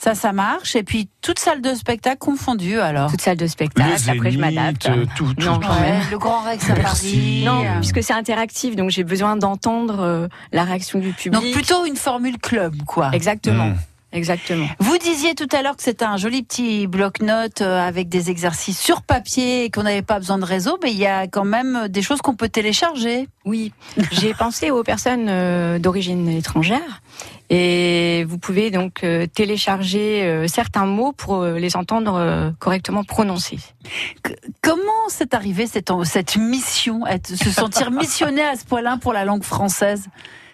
[0.00, 0.76] Ça, ça marche.
[0.76, 3.10] Et puis, toute salle de spectacle confondue, alors.
[3.10, 4.88] Toute salle de Le spectacle, après je m'adapte.
[5.16, 5.44] Tout, tout.
[5.44, 6.02] Non, quand Ouais, même.
[6.10, 6.74] le Grand Rex à.
[6.74, 7.42] Paris.
[7.44, 11.32] Non, puisque c'est interactif, donc j'ai besoin d'entendre euh, la réaction du public.
[11.42, 13.10] Donc, plutôt une formule club, quoi.
[13.12, 13.68] Exactement.
[13.70, 13.76] Mmh.
[14.12, 14.66] Exactement.
[14.78, 18.80] Vous disiez tout à l'heure que c'était un joli petit bloc-notes euh, avec des exercices
[18.80, 21.88] sur papier et qu'on n'avait pas besoin de réseau, mais il y a quand même
[21.88, 23.28] des choses qu'on peut télécharger.
[23.44, 23.72] Oui,
[24.12, 27.02] j'ai pensé aux personnes euh, d'origine étrangère
[27.50, 33.04] et vous pouvez donc euh, télécharger euh, certains mots pour euh, les entendre euh, correctement
[33.04, 33.58] prononcés.
[34.60, 39.44] Comment c'est arrivé cette, cette mission, se sentir missionné à ce point-là pour la langue
[39.44, 40.08] française?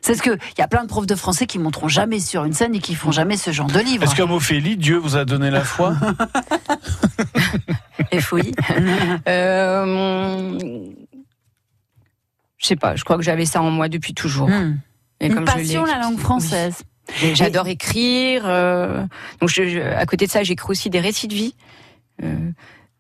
[0.07, 2.45] C'est ce que il y a plein de profs de français qui monteront jamais sur
[2.45, 4.05] une scène et qui font jamais ce genre de livre.
[4.05, 5.95] Est-ce comme Ophélie, Dieu vous a donné la foi
[8.11, 8.53] Et fouilles.
[9.29, 10.59] euh,
[12.59, 14.49] Je sais pas, je crois que j'avais ça en moi depuis toujours.
[14.49, 14.79] Hmm.
[15.21, 16.83] Et Une comme je passion la langue française.
[17.35, 18.43] J'adore écrire.
[18.47, 19.05] euh,
[19.41, 21.55] donc, je- je- à côté de ça, j'écris aussi des récits de vie.
[22.23, 22.35] Euh,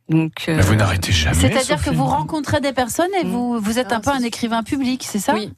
[0.09, 1.35] donc, euh, vous n'arrêtez jamais.
[1.37, 5.05] C'est-à-dire que vous rencontrez des personnes et vous, vous êtes un peu un écrivain public,
[5.07, 5.35] c'est ça?
[5.35, 5.53] Oui.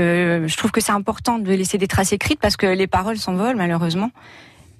[0.00, 3.18] Euh, je trouve que c'est important de laisser des traces écrites parce que les paroles
[3.18, 4.10] s'envolent malheureusement.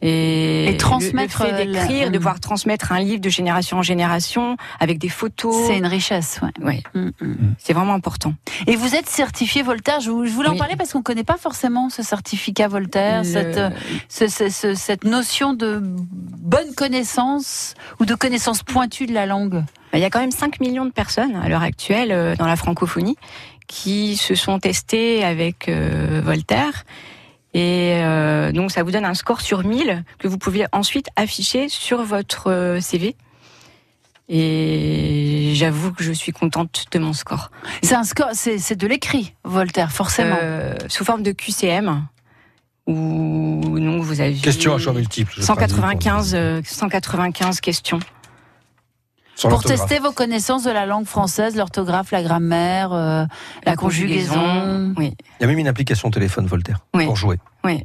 [0.03, 2.21] Et, Et transmettre, le, le fait euh, la- d'écrire, de Mm.
[2.21, 5.57] pouvoir transmettre un livre de génération en génération avec des photos.
[5.69, 6.51] C'est une richesse, ouais.
[6.63, 6.83] Ouais.
[6.95, 7.55] Mm, mm.
[7.59, 8.35] C'est vraiment important.
[8.67, 10.01] Et vous êtes certifié Voltaire.
[10.01, 13.57] Je, voulais en parler parce qu'on ne connaît pas forcément ce certificat Voltaire, Le- cette,
[13.57, 13.71] euh,
[14.11, 19.65] ce- ce- ce- cette notion de bonne connaissance ou de connaissance pointue de la langue.
[19.95, 23.17] Il y a quand même 5 millions de personnes à l'heure actuelle dans la francophonie
[23.67, 26.85] qui se sont testées avec euh, Voltaire.
[27.55, 31.69] Et euh, donc ça vous donne un score sur 1000 que vous pouvez ensuite afficher
[31.69, 33.17] sur votre euh, CV.
[34.29, 37.51] Et j'avoue que je suis contente de mon score.
[37.83, 40.37] C'est un score, c'est c'est de l'écrit, Voltaire, forcément.
[40.43, 42.07] Euh, sous forme de QCM,
[42.87, 45.33] où donc vous avez Question à choix multiples.
[45.37, 48.01] je 195, euh, 195 questions.
[49.37, 53.25] Sur Pour tester vos connaissances de la langue française, l'orthographe, la grammaire, euh,
[53.67, 54.95] la, conjugaison.
[54.97, 57.05] Oui, Il y a même une application téléphone Voltaire Oui.
[57.07, 57.39] pour jouer.
[57.65, 57.85] oui.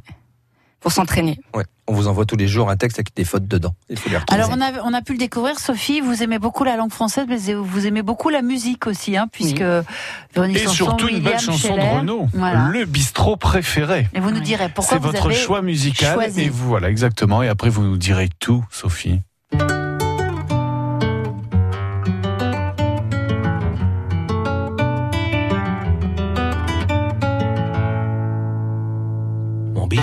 [0.80, 1.38] Pour s'entraîner.
[1.54, 1.62] Ouais.
[1.86, 3.72] On vous envoie tous les jours un texte avec des fautes dedans.
[3.88, 4.40] Il faut les retrouver.
[4.42, 7.26] Alors on a, on a pu le découvrir, Sophie, vous aimez beaucoup la langue française,
[7.28, 11.68] mais vous aimez beaucoup la musique aussi, hein, puisque Et surtout une belle William chanson
[11.76, 11.82] Scheller.
[11.92, 12.68] de Renaud, Voilà.
[12.72, 14.08] le bistrot préféré.
[14.14, 16.40] Et vous nous direz pourquoi C'est votre avez choix musical choisi.
[16.42, 19.20] et vous voilà exactement et après vous nous direz tout Sophie.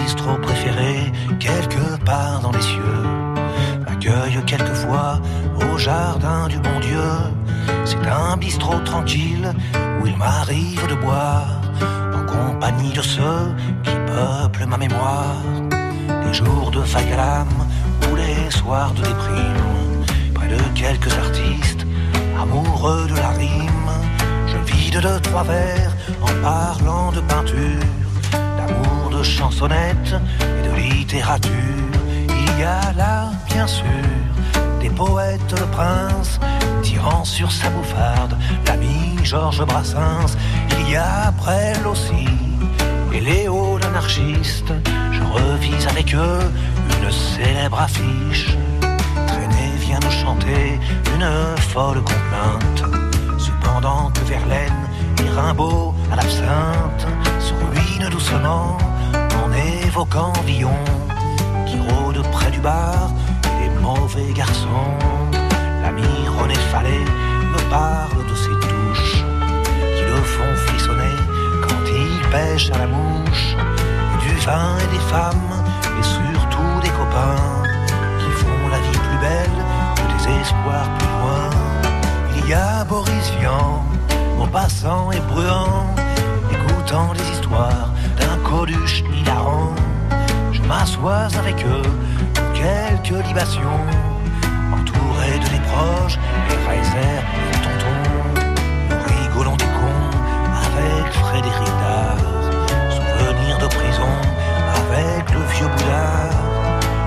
[0.09, 3.03] Bistrot préféré, quelque part dans les cieux,
[3.85, 5.21] m'accueille quelquefois
[5.61, 7.11] au jardin du bon Dieu.
[7.85, 9.53] C'est un bistrot tranquille
[10.01, 11.61] où il m'arrive de boire
[12.17, 15.43] en compagnie de ceux qui peuplent ma mémoire.
[16.25, 17.45] Les jours de vague
[18.11, 21.85] ou les soirs de déprime, près de quelques artistes
[22.41, 23.91] amoureux de la rime,
[24.47, 28.08] je vide de trois verres en parlant de peinture
[29.19, 31.51] de chansonnettes et de littérature.
[32.29, 33.85] Il y a là, bien sûr,
[34.79, 36.39] des poètes, le prince,
[36.81, 40.37] tirant sur sa bouffarde l'ami Georges Brassens.
[40.79, 42.27] Il y a Brel aussi,
[43.13, 44.71] et Léo l'anarchiste.
[45.11, 46.45] Je revise avec eux
[46.95, 48.55] une célèbre affiche.
[49.27, 50.79] Traîner vient nous chanter
[51.13, 51.29] une
[51.73, 52.83] folle complainte.
[53.37, 54.83] Cependant que Verlaine
[55.21, 57.05] et Rimbaud à l'absinthe
[57.39, 58.88] se ruinent doucement en
[59.89, 60.83] évoquant Villon
[61.65, 63.09] qui rôde près du bar
[63.45, 64.93] et les mauvais garçons.
[65.81, 67.05] L'ami René Fallet
[67.53, 69.17] me parle de ses touches
[69.95, 71.15] qui le font frissonner
[71.63, 73.47] quand il pêche à la mouche.
[74.23, 75.53] Du vin et des femmes
[75.99, 77.63] et surtout des copains
[78.19, 79.59] qui font la vie plus belle
[79.97, 81.49] que des espoirs plus loin.
[82.37, 83.83] Il y a Boris Vian,
[84.51, 85.85] passant et bruyant,
[86.51, 89.03] écoutant les histoires d'un coluche
[90.51, 91.89] Je m'assois avec eux
[92.33, 93.79] pour quelques libations,
[94.71, 96.17] entouré de mes proches,
[96.49, 97.97] les Reiser et tonton.
[98.89, 100.07] Nous rigolons des cons
[100.65, 102.17] avec Frédéric Dard,
[102.91, 104.13] souvenir de prison
[104.81, 106.35] avec le vieux boudard.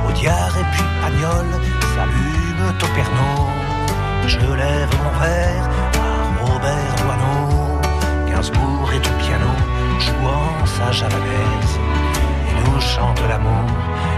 [0.09, 1.47] Audiard et puis Pagnol
[1.95, 3.63] s'allument au Pernod.
[4.27, 7.81] Je lève mon verre à Robert Doisneau.
[8.29, 9.53] Gainsbourg est au piano,
[9.99, 11.92] jouant sa javanaise.
[12.65, 13.67] Nous chante l'amour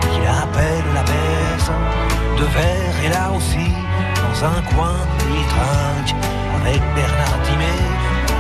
[0.01, 1.71] qu'il appelle la baise.
[2.39, 3.71] De verre et là aussi,
[4.23, 4.97] dans un coin,
[5.31, 6.15] il trinque
[6.61, 7.85] avec Bernard Dimet,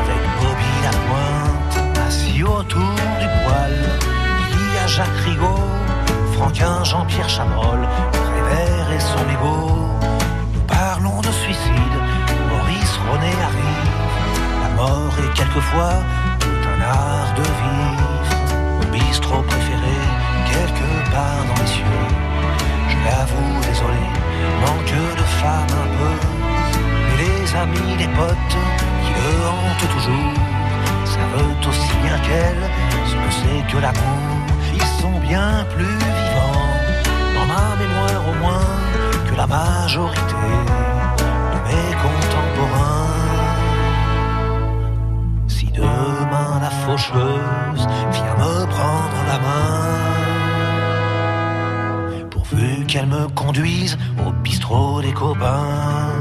[0.02, 1.76] avec Bobby Lapointe.
[2.06, 3.88] Assis autour du poêle,
[4.50, 5.68] il y a Jacques Rigaud,
[6.34, 7.80] Franquin, Jean-Pierre Chabrol,
[8.12, 9.88] Prévert et son égo.
[10.54, 11.96] Nous parlons de suicide,
[12.50, 13.90] Maurice René arrive.
[14.62, 15.94] La mort est quelquefois
[16.40, 18.10] tout un art de vivre.
[18.80, 19.73] Mon bistrot préféré,
[20.54, 22.06] quelque part dans les cieux.
[22.90, 24.04] Je l'avoue, désolé,
[24.62, 26.14] manque de femme un peu.
[27.06, 28.56] Mais les amis, les potes
[29.04, 30.34] qui le hantent toujours,
[31.12, 32.64] savent aussi bien qu'elle
[33.10, 34.22] ce que c'est que l'amour.
[34.78, 36.72] Ils sont bien plus vivants,
[37.36, 38.70] dans ma mémoire au moins,
[39.28, 40.50] que la majorité
[41.52, 43.12] de mes contemporains.
[45.48, 50.03] Si demain la faucheuse vient me me prendre la main.
[52.54, 56.13] Pourvu qu'elle me conduise au bistrot des copains.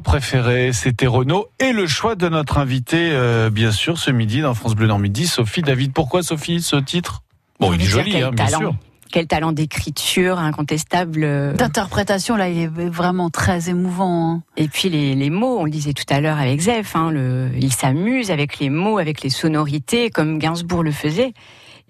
[0.00, 4.54] Préféré, c'était Renault et le choix de notre invité, euh, bien sûr, ce midi dans
[4.54, 5.92] France Bleu Nord Midi, Sophie David.
[5.92, 7.22] Pourquoi Sophie, ce titre?
[7.60, 8.58] Bon, il est joli, hein, bien talent.
[8.58, 8.74] sûr.
[9.12, 11.22] Quel talent d'écriture incontestable.
[11.24, 11.52] euh.
[11.52, 14.32] D'interprétation, là, il est vraiment très émouvant.
[14.36, 14.42] hein.
[14.56, 17.50] Et puis les, les mots, on le disait tout à l'heure avec Zef, hein, le,
[17.58, 21.34] il s'amuse avec les mots, avec les sonorités, comme Gainsbourg le faisait.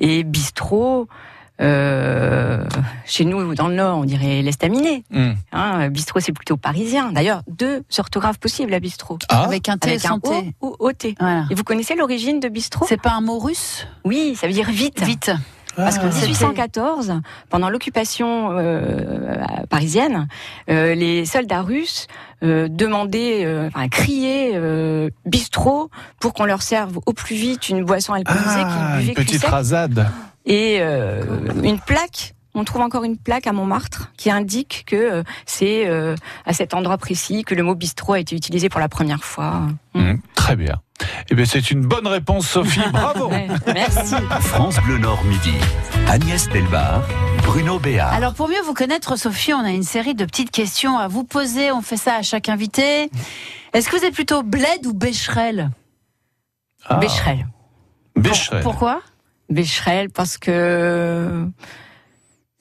[0.01, 1.07] Et bistrot,
[1.63, 2.65] euh,
[3.05, 5.05] chez nous dans le Nord, on dirait l'estaminet.
[5.53, 7.13] Hein, bistrot, c'est plutôt parisien.
[7.13, 9.19] D'ailleurs, deux orthographes possibles à bistrot.
[9.29, 9.45] Ah.
[9.45, 10.55] Avec un T Avec sans un T.
[10.61, 11.15] O ou OT.
[11.21, 11.45] Voilà.
[11.51, 12.85] Et vous connaissez l'origine de bistrot?
[12.89, 13.87] C'est pas un mot russe?
[14.05, 15.03] Oui, ça veut dire vite.
[15.03, 15.31] Vite.
[15.75, 16.27] Parce qu'en Ah.
[16.27, 17.15] 1814,
[17.49, 19.37] pendant l'occupation euh,
[19.71, 20.29] parisienne,
[20.69, 22.09] euh, les soldats russes
[22.43, 25.89] euh, demandaient, euh, enfin, criaient euh, bistrot
[26.21, 29.25] pour qu'on leur serve au plus vite une boisson alcoolisée Ah, qu'ils une buvaient cul
[29.25, 29.49] petite sec.
[29.51, 30.11] rasade.
[30.47, 31.23] Et euh,
[31.63, 32.35] une plaque.
[32.55, 36.15] On trouve encore une plaque à Montmartre qui indique que euh, c'est euh,
[36.45, 39.63] à cet endroit précis que le mot bistrot a été utilisé pour la première fois.
[39.95, 40.83] Hmm, très bien.
[41.31, 42.83] Eh bien, c'est une bonne réponse, Sophie.
[42.93, 43.29] Bravo.
[43.29, 44.15] Ouais, merci.
[44.41, 45.55] France Bleu Nord Midi.
[46.09, 47.03] Agnès Delbar,
[47.43, 48.13] Bruno Béard.
[48.13, 51.25] Alors pour mieux vous connaître, Sophie, on a une série de petites questions à vous
[51.25, 51.73] poser.
[51.73, 53.11] On fait ça à chaque invité.
[53.73, 55.71] Est-ce que vous êtes plutôt bled ou bécherel?
[56.85, 57.47] Ah, Bécherel.
[58.15, 58.63] Bécherel.
[58.63, 59.01] Pourquoi?
[59.53, 61.47] Bécherel parce que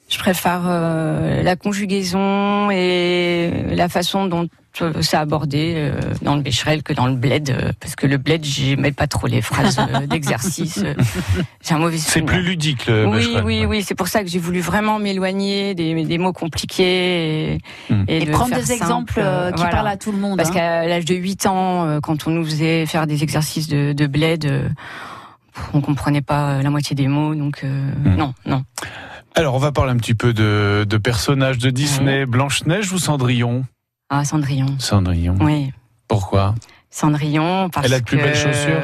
[0.10, 4.48] je préfère euh, la conjugaison et la façon dont
[4.82, 8.18] euh, c'est abordé euh, dans le Bécherel que dans le bled, euh, parce que le
[8.18, 10.80] bled, j'aimais pas trop les phrases euh, d'exercice.
[10.84, 10.94] euh,
[11.62, 13.44] J'ai un mauvais C'est plus ludique, le Oui, Bécherel.
[13.46, 17.58] oui, oui, c'est pour ça que j'ai voulu vraiment m'éloigner des, des mots compliqués et,
[17.90, 18.04] Hmm.
[18.08, 19.72] Et, de prendre des simple, exemples euh, qui voilà.
[19.72, 20.38] parlent à tout le monde.
[20.38, 20.54] Parce hein.
[20.54, 24.08] qu'à l'âge de 8 ans, euh, quand on nous faisait faire des exercices de, de
[24.08, 24.70] bled, euh,
[25.74, 28.16] on comprenait pas euh, la moitié des mots, donc euh, Hmm.
[28.16, 28.64] non, non.
[29.36, 32.26] Alors, on va parler un petit peu de, de personnages de Disney.
[32.26, 33.64] Blanche-Neige ou Cendrillon?
[34.10, 34.76] Ah, Cendrillon.
[34.80, 35.38] Cendrillon.
[35.40, 35.72] Oui,
[36.10, 36.54] Pourquoi?
[36.90, 37.70] Cendrillon.
[37.70, 38.82] Parce Elle a de plus que- belles chaussures?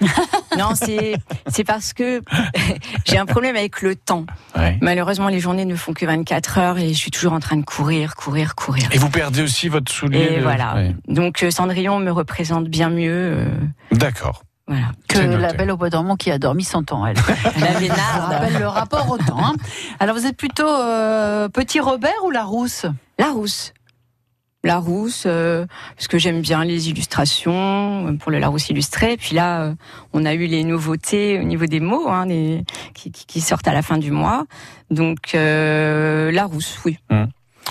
[0.56, 2.22] Non, c'est parce que
[3.06, 4.26] j'ai un problème avec le temps.
[4.56, 4.78] Ouais.
[4.80, 7.64] Malheureusement, les journées ne font que 24 heures et je suis toujours en train de
[7.64, 8.88] courir, courir, courir.
[8.92, 10.28] Et vous perdez aussi votre soulier.
[10.32, 10.74] Et de- voilà.
[10.76, 10.94] Ouais.
[11.08, 13.46] Donc euh, Cendrillon me représente bien mieux.
[13.92, 14.42] D'accord.
[14.68, 14.86] Voilà.
[15.08, 17.16] que la belle au bois dormant qui a dormi 100 ans, elle.
[17.80, 18.32] Vénarde.
[18.32, 19.42] rappelle le rapport au temps.
[19.44, 19.54] hein.
[19.98, 22.86] Alors vous êtes plutôt euh, petit Robert ou la rousse?
[23.18, 23.72] La rousse.
[24.64, 25.66] La rousse, euh,
[25.96, 29.16] parce que j'aime bien les illustrations euh, pour le Larousse illustré.
[29.16, 29.74] Puis là, euh,
[30.12, 33.68] on a eu les nouveautés au niveau des mots hein, les- qui, qui- qui sortent
[33.68, 34.46] à la fin du mois.
[34.90, 36.98] Donc euh, la rousse, oui.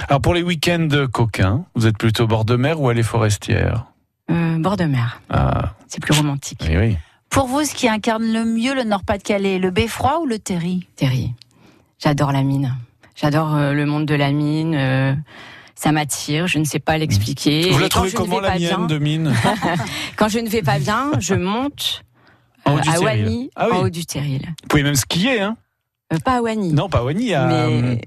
[0.08, 3.86] Alors, pour les week-ends coquins, vous êtes plutôt bord de mer ou allée forestière
[4.30, 6.60] Euh, bord de mer, Ah, c'est plus romantique.
[6.68, 6.98] oui, oui.
[7.30, 11.34] Pour vous, ce qui incarne le mieux le Nord-Pas-de-Calais, le beffroi ou le terry Terry,
[12.04, 12.74] j'adore la mine.
[13.16, 14.76] J'adore euh, le monde de la mine.
[14.76, 15.14] euh,
[15.76, 17.70] ça m'attire, je ne sais pas l'expliquer.
[17.70, 19.34] Vous la quand trouvez je ne comment vais la pas bien- de mine
[20.16, 22.04] Quand je ne vais pas bien, je monte
[22.66, 23.04] En haut euh, à Terril.
[23.04, 23.78] Wany, Ah oui.
[23.78, 24.42] en haut du Terril.
[24.64, 25.56] Vous pouvez même skier, hein
[26.14, 26.72] Euh, pas à Wany.
[26.72, 28.00] Non, pas à Wany, à, Mais-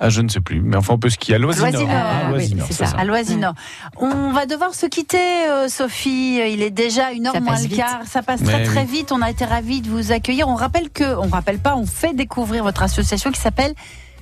[0.00, 0.60] à je ne sais plus.
[0.60, 1.70] Mais enfin, on peut skier à Loisinor.
[1.70, 2.90] Loisinor, Ah, oui, Loisinor, c'est c'est ça.
[2.90, 2.96] ça.
[2.98, 3.54] À Loisinor.
[3.98, 6.40] On va devoir se quitter, euh, Sophie.
[6.52, 8.00] Il est déjà une heure Ça moins le quart.
[8.04, 8.86] Ça passe très Mais très oui.
[8.98, 9.12] vite.
[9.12, 10.48] On a été ravis de vous accueillir.
[10.48, 13.74] On rappelle que, on rappelle pas, on fait découvrir votre association qui s'appelle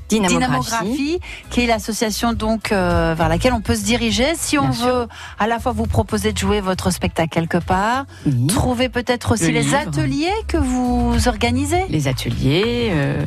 [0.09, 0.85] Dynamographie.
[0.85, 4.73] Dynamographie, qui est l'association donc euh, vers laquelle on peut se diriger si on Bien
[4.73, 4.87] sûr.
[4.87, 8.47] veut à la fois vous proposer de jouer votre spectacle quelque part, Oui.
[8.49, 9.77] trouver peut-être aussi Le les livre.
[9.79, 11.85] ateliers que vous organisez.
[11.89, 12.89] Les ateliers.
[12.93, 13.25] euh,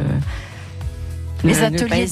[1.44, 2.08] Les ne- ne ateliers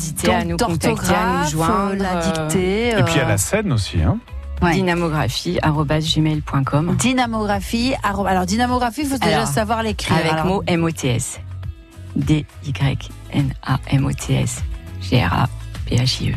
[0.57, 1.91] d'orthographe, joindre.
[1.91, 2.89] euh, la dictée.
[2.89, 4.17] Et puis à euh, la scène aussi, hein
[4.61, 4.73] ouais.
[4.73, 7.93] Dynamographie.gmail.com Dynamographie.
[8.03, 10.17] Alors, dynamographie, il faut déjà savoir l'écrire.
[10.17, 11.39] avec Alors, mot M-O-T-S.
[13.35, 14.63] D-Y-N-A-M-O-T-S.
[15.01, 16.33] G-R-A-P-H-I-E.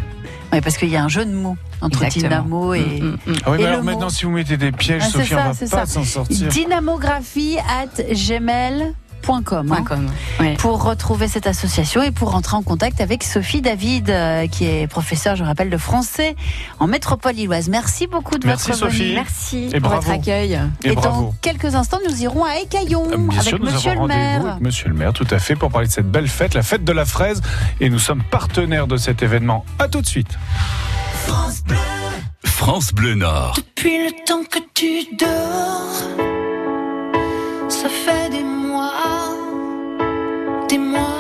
[0.53, 2.43] ouais, parce qu'il y a un jeu de mots entre Exactement.
[2.43, 2.81] dynamo et.
[2.81, 3.35] Mm, mm, mm.
[3.45, 5.51] Ah oui, Et mais alors maintenant, mot si vous mettez des pièges, Ah, Sophie, ça,
[5.51, 6.49] on va pas s'en sortir.
[6.49, 8.95] Dynamographie at gmail.com.
[9.23, 10.07] Point hein, com.
[10.41, 10.55] Ouais.
[10.59, 14.87] Pour retrouver cette association et pour rentrer en contact avec Sophie David, euh, qui est
[14.87, 16.35] professeure, je rappelle, de français
[16.81, 17.69] en métropole lilloise.
[17.69, 18.99] Merci beaucoup de Merci, votre Sophie.
[19.05, 19.15] venue.
[19.15, 20.03] Merci Et pour bravo.
[20.03, 20.59] votre accueil.
[20.85, 24.13] Et, dans quelques instants, nous irons à Écaillon Bien avec sûr, nous Monsieur avons le
[24.15, 24.53] rendez-vous maire.
[24.53, 26.85] avec Monsieur le maire, tout à fait, pour parler de cette belle fête, la fête
[26.85, 27.41] de la fraise.
[27.81, 29.65] Et nous sommes partenaires de cet événement.
[29.79, 30.39] À tout de suite.
[32.45, 33.55] France Bleu Nord.
[33.57, 35.93] Depuis le temps que tu dors,
[37.69, 38.43] ça fait des
[40.69, 41.18] des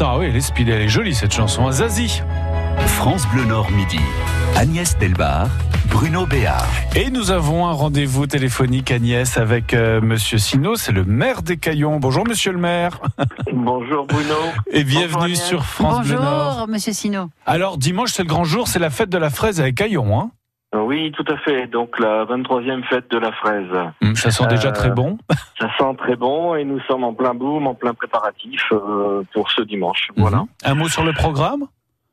[0.00, 1.70] Ah Oui, elle est speed, elle est jolie cette chanson.
[1.72, 2.22] Zazie.
[2.86, 3.98] France Bleu Nord midi.
[4.56, 5.48] Agnès Delbar,
[5.90, 6.68] Bruno Béard.
[6.94, 11.56] Et nous avons un rendez-vous téléphonique, Agnès, avec euh, Monsieur Sino, c'est le maire des
[11.56, 11.98] Caillons.
[11.98, 13.00] Bonjour, Monsieur le maire.
[13.52, 14.36] Bonjour Bruno.
[14.70, 16.52] Et bienvenue sur France Bleu Nord.
[16.52, 17.30] Bonjour, monsieur Sino.
[17.44, 20.20] Alors, dimanche, c'est le grand jour, c'est la fête de la fraise avec Caillon.
[20.20, 20.30] Hein
[20.74, 21.66] Oui, tout à fait.
[21.66, 23.70] Donc la 23e fête de la fraise.
[24.02, 25.18] Hum, ça sent déjà Euh, très bon.
[25.60, 29.50] Ça sent très bon et nous sommes en plein boom, en plein préparatif euh, pour
[29.50, 30.08] ce dimanche.
[30.16, 30.22] Mhm.
[30.22, 30.44] Voilà.
[30.64, 31.66] Un mot sur le programme?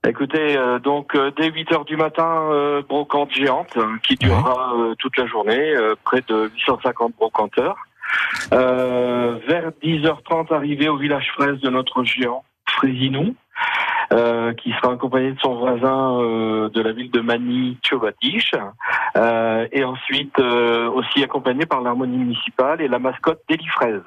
[0.07, 4.73] Écoutez, euh, donc euh, dès 8 heures du matin, euh, brocante géante euh, qui durera
[4.77, 7.75] euh, toute la journée, euh, près de 850 brocanteurs.
[8.53, 13.35] Euh, vers 10h30, arrivé au village fraise de notre géant, Frésinou,
[14.13, 18.53] euh, qui sera accompagné de son voisin euh, de la ville de Mani, Tchobatiche,
[19.17, 24.01] euh, et ensuite euh, aussi accompagné par l'harmonie municipale et la mascotte d'Eli Fraise.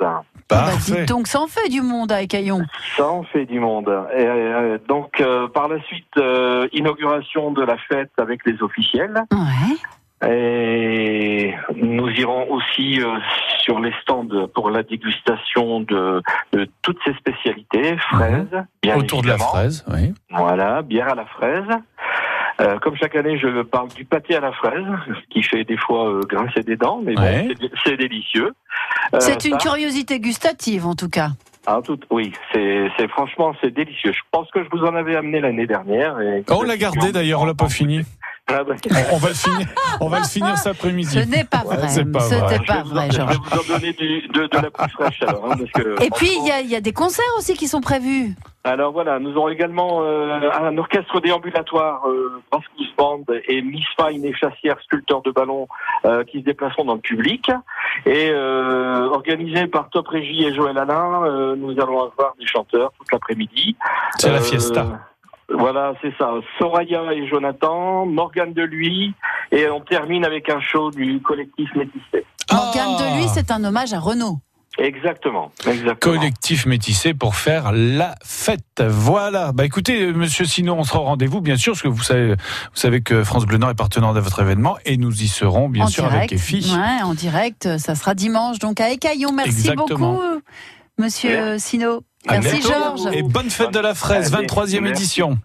[0.49, 2.62] Bah, dites donc, ça en fait du monde à Caillon.
[2.96, 3.88] Ça en fait du monde.
[4.16, 9.24] Et, euh, donc, euh, par la suite, euh, inauguration de la fête avec les officiels.
[10.26, 13.18] Et nous irons aussi euh,
[13.60, 18.46] sur les stands pour la dégustation de, de toutes ces spécialités, fraises,
[18.82, 19.00] bien Mhm.
[19.02, 20.12] Autour de la fraise, oui.
[20.30, 21.64] Voilà, bière à la fraise.
[22.60, 24.84] Euh, comme chaque année, je parle du pâté à la fraise,
[25.30, 27.46] qui fait des fois euh, grincer des dents, mais Ouais.
[27.60, 28.52] bon, c'est- délicieux.
[29.14, 31.28] Euh, C'est une ça- curiosité gustative, en tout cas.
[31.66, 34.12] ah, tout, oui, c'est c'est- franchement c'est délicieux.
[34.12, 36.18] Je pense que je vous en avais amené l'année dernière.
[36.20, 38.00] Et Oh, on l'a gardé d'ailleurs, on l'a pas fini.
[38.51, 38.62] Ah
[39.12, 39.66] On, va le finir,
[40.01, 41.11] on va le finir cet après-midi.
[41.11, 41.88] Ce n'est pas vrai.
[41.88, 43.36] Ce n'est pas je, vais vrai, vous, je vais Georges.
[43.36, 45.53] vous en donner du- de, de la plus fraîche alors.
[45.53, 47.68] hein, parce que, Et puis, il y, a- il y a des concerts aussi qui
[47.68, 48.34] sont prévus.
[48.64, 52.64] Alors voilà, nous aurons également euh, un orchestre déambulatoire, euh, Brass
[52.96, 55.68] Band et Miss Fine et Chassière, sculpteurs de ballons,
[56.05, 57.51] euh, qui se déplaceront dans le public.
[58.07, 62.92] Et euh, organisé par Top Régie et Joël Alain, euh, nous allons avoir des chanteurs
[62.99, 63.76] toute l'après-midi.
[64.18, 64.86] C'est la Euh, fiesta.
[65.51, 66.30] Voilà, c'est ça.
[66.59, 69.14] Soraya et Jonathan, Morgane de lui,
[69.51, 72.26] et on termine avec un show du collectif Métissé.
[72.53, 74.38] Morgane de lui, c'est un hommage à Renault.
[74.78, 76.14] Exactement, exactement.
[76.14, 78.80] Collectif métissé pour faire la fête.
[78.80, 79.51] Voilà.
[79.53, 82.34] Bah écoutez, euh, Monsieur Sino, on sera au rendez-vous, bien sûr, parce que vous savez,
[82.34, 82.36] vous
[82.74, 85.86] savez que France Bleu Nord est partenaire de votre événement, et nous y serons, bien
[85.86, 86.16] en sûr, direct.
[86.16, 86.72] avec Effie.
[86.76, 87.76] Ouais, en direct.
[87.78, 89.32] Ça sera dimanche, donc à Écaillon.
[89.32, 90.12] Merci Exactement.
[90.12, 90.40] beaucoup,
[90.99, 92.03] Monsieur Sino.
[92.26, 92.62] À Merci.
[92.62, 93.06] Georges.
[93.12, 95.02] Et bonne fête de la fraise, Allez, 23e merci.
[95.02, 95.38] édition.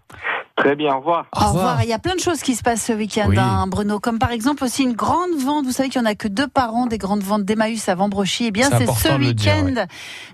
[0.55, 1.25] Très bien, au revoir.
[1.35, 1.81] Au revoir.
[1.83, 3.37] Il y a plein de choses qui se passent ce week-end, Oui.
[3.39, 3.99] hein, Bruno.
[3.99, 5.65] Comme par exemple aussi une grande vente.
[5.65, 7.95] Vous savez qu'il n'y en a que deux par an, des grandes ventes d'Emmaüs à
[7.95, 8.45] Vambrochy.
[8.47, 9.85] Eh bien, C'est ce week-end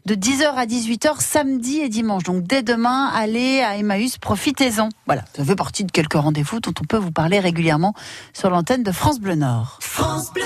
[0.06, 2.24] de 10h à 18h, samedi et dimanche.
[2.24, 4.90] Donc, dès demain, allez à Emmaüs, profitez-en.
[5.06, 5.24] Voilà.
[5.36, 7.94] Ça fait partie de quelques rendez-vous dont on peut vous parler régulièrement
[8.34, 9.78] sur l'antenne de France Bleu Nord.
[9.82, 10.44] France Bleu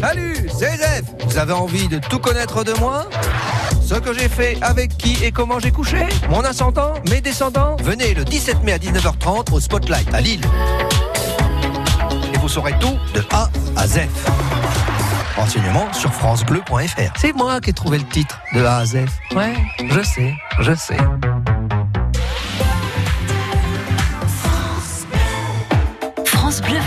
[0.00, 3.06] Salut, c'est Zef Vous avez envie de tout connaître de moi?
[3.84, 8.14] Ce que j'ai fait, avec qui et comment j'ai couché Mon ascendant, mes descendants Venez
[8.14, 10.42] le 17 mai à 19h30 au Spotlight à Lille.
[12.32, 14.00] Et vous saurez tout de A à Z.
[15.36, 17.12] Renseignements sur francebleu.fr.
[17.16, 18.98] C'est moi qui ai trouvé le titre de A à Z.
[19.34, 19.54] Ouais,
[19.88, 20.96] je sais, je sais.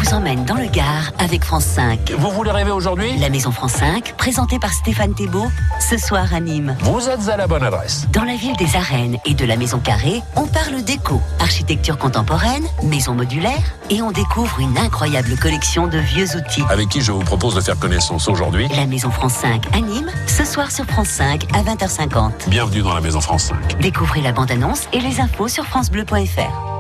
[0.06, 2.12] Vous emmène dans le Gard avec France 5.
[2.18, 3.18] Vous voulez rêver aujourd'hui?
[3.18, 5.49] La Maison France 5, présentée par Stéphane Thébault,
[5.80, 6.76] ce soir à Nîmes.
[6.82, 8.06] Vous êtes à la bonne adresse.
[8.12, 12.66] Dans la ville des arènes et de la Maison Carrée, on parle déco, architecture contemporaine,
[12.84, 16.64] maison modulaire et on découvre une incroyable collection de vieux outils.
[16.70, 18.68] Avec qui je vous propose de faire connaissance aujourd'hui?
[18.76, 22.49] La Maison France 5 à Nîmes, ce soir sur France 5 à 20h50.
[22.49, 23.80] Bienvenue dans la Maison France 5.
[23.80, 26.75] Découvrez la bande-annonce et les infos sur francebleu.fr.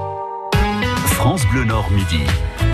[1.25, 2.19] France Bleu Nord Midi.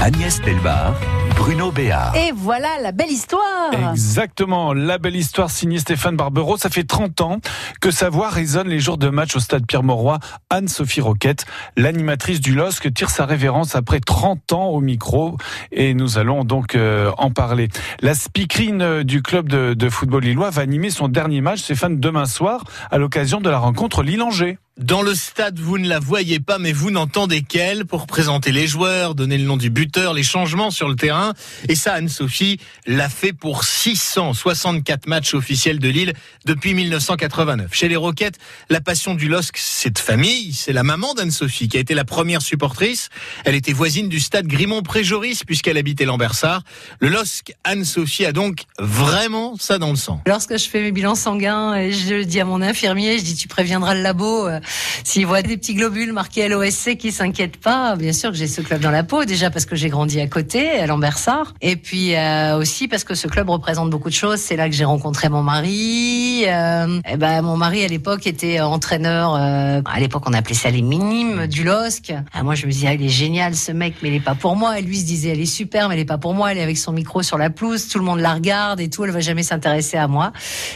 [0.01, 0.93] Agnès Delbar,
[1.37, 2.13] Bruno Béard.
[2.17, 3.71] Et voilà la belle histoire.
[3.93, 6.57] Exactement, la belle histoire signée Stéphane Barbero.
[6.57, 7.37] Ça fait 30 ans
[7.79, 10.19] que sa voix résonne les jours de match au stade Pierre-Mauroy.
[10.49, 11.45] Anne-Sophie Roquette,
[11.77, 15.37] l'animatrice du LOSC, tire sa révérence après 30 ans au micro
[15.71, 17.69] et nous allons donc euh, en parler.
[18.01, 22.01] La speakerine euh, du club de, de football lillois va animer son dernier match, Stéphane,
[22.01, 24.57] demain soir à l'occasion de la rencontre Lille-Angers.
[24.81, 28.65] Dans le stade, vous ne la voyez pas, mais vous n'entendez qu'elle pour présenter les
[28.65, 31.33] joueurs, donner le nom du buteur, les changements sur le terrain.
[31.69, 36.13] Et ça, Anne-Sophie l'a fait pour 664 matchs officiels de Lille
[36.45, 37.71] depuis 1989.
[37.71, 38.39] Chez les Roquettes,
[38.71, 40.51] la passion du LOSC, c'est de famille.
[40.53, 43.09] C'est la maman d'Anne-Sophie qui a été la première supportrice.
[43.45, 46.63] Elle était voisine du stade Grimont-Préjoris puisqu'elle habitait Lambersart.
[46.99, 50.23] Le LOSC, Anne-Sophie a donc vraiment ça dans le sang.
[50.25, 53.93] Lorsque je fais mes bilans sanguins, je dis à mon infirmier, je dis tu préviendras
[53.93, 57.95] le labo euh, s'il voit des petits globules marqués LOSC qui s'inquiètent pas.
[57.95, 60.27] Bien sûr que j'ai ce club dans la peau, déjà parce que j'ai grandi à
[60.27, 64.39] côté, à Lambersart, et puis euh, aussi parce que ce club représente beaucoup de choses.
[64.39, 66.45] C'est là que j'ai rencontré mon mari.
[66.47, 69.35] Euh, et ben mon mari à l'époque était entraîneur.
[69.35, 72.13] euh, à l'époque on appelait ça les minimes du LOSC.
[72.33, 74.35] Ah, moi je me disais ah, il est génial ce mec, mais il est pas
[74.35, 74.79] pour moi.
[74.79, 76.51] Et lui se disait elle est super, mais elle est pas pour moi.
[76.51, 79.03] Elle est avec son micro sur la pelouse, tout le monde la regarde et tout.
[79.05, 80.31] Elle va jamais s'intéresser à moi.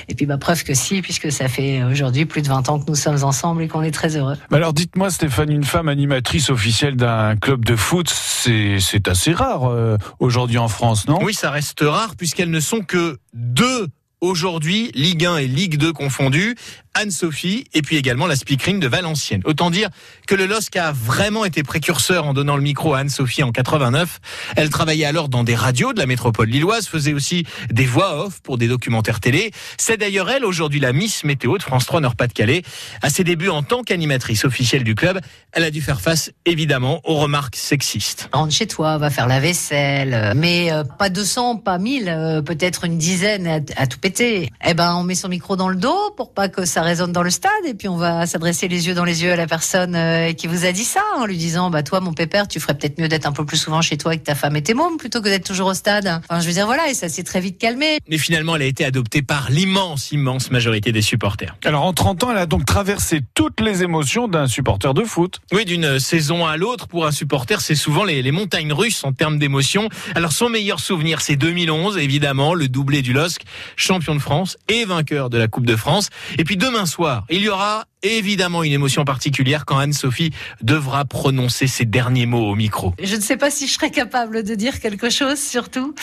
[0.08, 2.86] Et puis bah preuve que si, puisque ça fait aujourd'hui plus de 20 ans que
[2.88, 4.38] nous sommes ensemble qu'on est très heureux.
[4.52, 9.70] Alors dites-moi Stéphane, une femme animatrice officielle d'un club de foot, c'est c'est assez rare
[9.70, 11.20] euh, aujourd'hui en France, non?
[11.22, 13.88] Oui, ça reste rare puisqu'elles ne sont que deux
[14.22, 16.56] aujourd'hui, Ligue 1 et Ligue 2 confondus.
[16.96, 19.42] Anne-Sophie et puis également la speakerine de Valenciennes.
[19.46, 19.90] Autant dire
[20.28, 24.20] que le LOSC a vraiment été précurseur en donnant le micro à Anne-Sophie en 89.
[24.56, 28.42] Elle travaillait alors dans des radios de la métropole lilloise, faisait aussi des voix off
[28.42, 29.52] pour des documentaires télé.
[29.78, 32.64] C'est d'ailleurs elle aujourd'hui la Miss Météo de France 3 Nord-Pas-de-Calais.
[33.02, 35.20] À ses débuts en tant qu'animatrice officielle du club,
[35.52, 38.30] elle a dû faire face évidemment aux remarques sexistes.
[38.32, 42.86] Rentre chez toi, va faire la vaisselle, mais euh, pas 200, pas 1000, euh, peut-être
[42.86, 44.50] une dizaine à, à tout péter.
[44.66, 47.24] Eh ben, on met son micro dans le dos pour pas que ça résonne dans
[47.24, 49.96] le stade et puis on va s'adresser les yeux dans les yeux à la personne
[49.96, 52.78] euh, qui vous a dit ça en lui disant bah toi mon pépère tu ferais
[52.78, 54.98] peut-être mieux d'être un peu plus souvent chez toi avec ta femme et tes mômes
[54.98, 56.08] plutôt que d'être toujours au stade.
[56.08, 57.98] Enfin je veux dire voilà et ça s'est très vite calmé.
[58.08, 61.56] Mais finalement, elle a été adoptée par l'immense, immense majorité des supporters.
[61.66, 65.40] Alors en 30 ans, elle a donc traversé toutes les émotions d'un supporter de foot.
[65.52, 69.12] Oui, d'une saison à l'autre, pour un supporter, c'est souvent les, les montagnes russes en
[69.12, 69.90] termes d'émotion.
[70.14, 73.42] Alors son meilleur souvenir, c'est 2011, évidemment, le doublé du LOSC,
[73.76, 76.10] champion de France et vainqueur de la Coupe de France.
[76.38, 81.68] Et puis demain, soir, il y aura évidemment une émotion particulière quand Anne-Sophie devra prononcer
[81.68, 82.94] ses derniers mots au micro.
[83.02, 85.96] Je ne sais pas si je serai capable de dire quelque chose, surtout.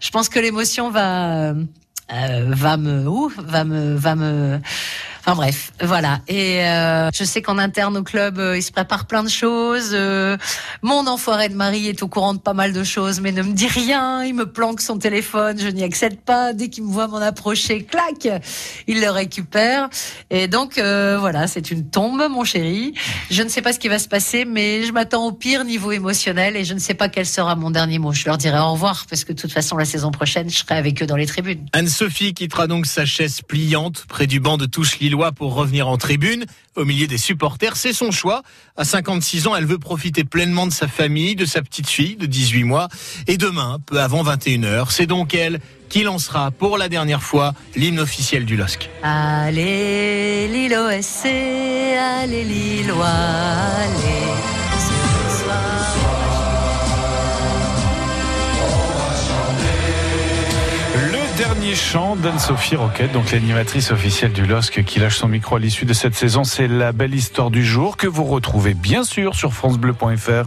[0.00, 4.60] Je pense que l'émotion va, euh, va me, ouh, va me, va me.
[5.20, 6.20] Enfin bref, voilà.
[6.28, 9.90] Et euh, je sais qu'en interne au club, euh, il se prépare plein de choses.
[9.92, 10.36] Euh,
[10.82, 13.52] mon enfoiré de mari est au courant de pas mal de choses, mais ne me
[13.52, 14.24] dit rien.
[14.24, 16.54] Il me planque son téléphone, je n'y accède pas.
[16.54, 18.28] Dès qu'il me voit m'en approcher, clac,
[18.86, 19.90] il le récupère.
[20.30, 22.94] Et donc voilà, c'est une tombe, mon chéri.
[23.30, 25.92] Je ne sais pas ce qui va se passer, mais je m'attends au pire niveau
[25.92, 28.12] émotionnel et je ne sais pas quel sera mon dernier mot.
[28.12, 30.76] Je leur dirai au revoir parce que de toute façon, la saison prochaine, je serai
[30.76, 31.66] avec eux dans les tribunes.
[31.72, 34.96] Anne-Sophie quittera donc sa chaise pliante près du banc de touche
[35.36, 36.44] pour revenir en tribune,
[36.76, 37.76] au milieu des supporters.
[37.76, 38.42] C'est son choix.
[38.76, 42.26] À 56 ans, elle veut profiter pleinement de sa famille, de sa petite fille de
[42.26, 42.88] 18 mois.
[43.26, 48.00] Et demain, peu avant 21h, c'est donc elle qui lancera pour la dernière fois l'hymne
[48.00, 48.90] officiel du LOSC.
[49.02, 50.48] Allez,
[52.44, 54.49] Lillois, allez.
[61.60, 65.84] Dernier chant d'Anne-Sophie Roquette, donc l'animatrice officielle du LOSC qui lâche son micro à l'issue
[65.84, 69.52] de cette saison, c'est la belle histoire du jour que vous retrouvez bien sûr sur
[69.52, 70.46] francebleu.fr.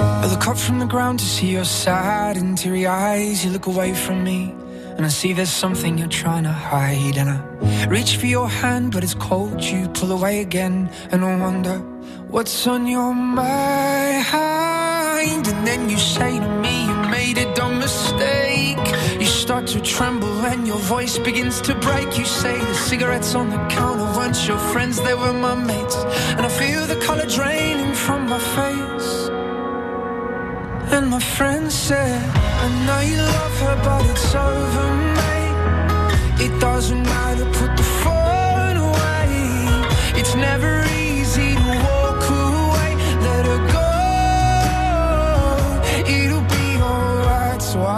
[0.00, 3.44] I look up from the ground to see your sad and teary eyes.
[3.44, 4.52] You look away from me,
[4.98, 7.16] and I see there's something you're trying to hide.
[7.16, 9.62] And I reach for your hand, but it's cold.
[9.62, 11.78] You pull away again, and I wonder
[12.28, 14.26] what's on your mind.
[15.46, 18.55] And then you say to me, You made a dumb mistake.
[19.46, 22.18] Start to tremble, and your voice begins to break.
[22.18, 25.94] You say the cigarettes on the counter weren't your friends, they were my mates.
[26.34, 29.28] And I feel the color draining from my face.
[30.90, 34.86] And my friend said, I know you love her, but it's over,
[35.20, 36.44] mate.
[36.44, 40.18] It doesn't matter, put the phone away.
[40.18, 40.75] It's never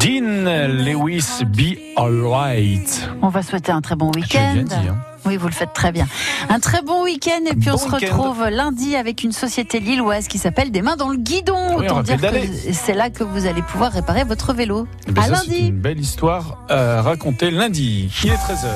[0.00, 3.08] Dean Lewis, Be Alright.
[3.22, 4.52] On va souhaiter un très bon J'ai week-end.
[4.54, 4.96] bien dit, hein.
[5.26, 6.06] Oui, vous le faites très bien.
[6.48, 10.38] Un très bon week-end et puis on se retrouve lundi avec une société lilloise qui
[10.38, 11.76] s'appelle Des mains dans le guidon.
[11.78, 12.48] Oui, Autant dire pédaler.
[12.48, 14.86] que c'est là que vous allez pouvoir réparer votre vélo.
[15.08, 15.66] Eh ben, à ça, c'est lundi.
[15.68, 18.08] une belle histoire à raconter lundi.
[18.24, 18.66] Il est 13h.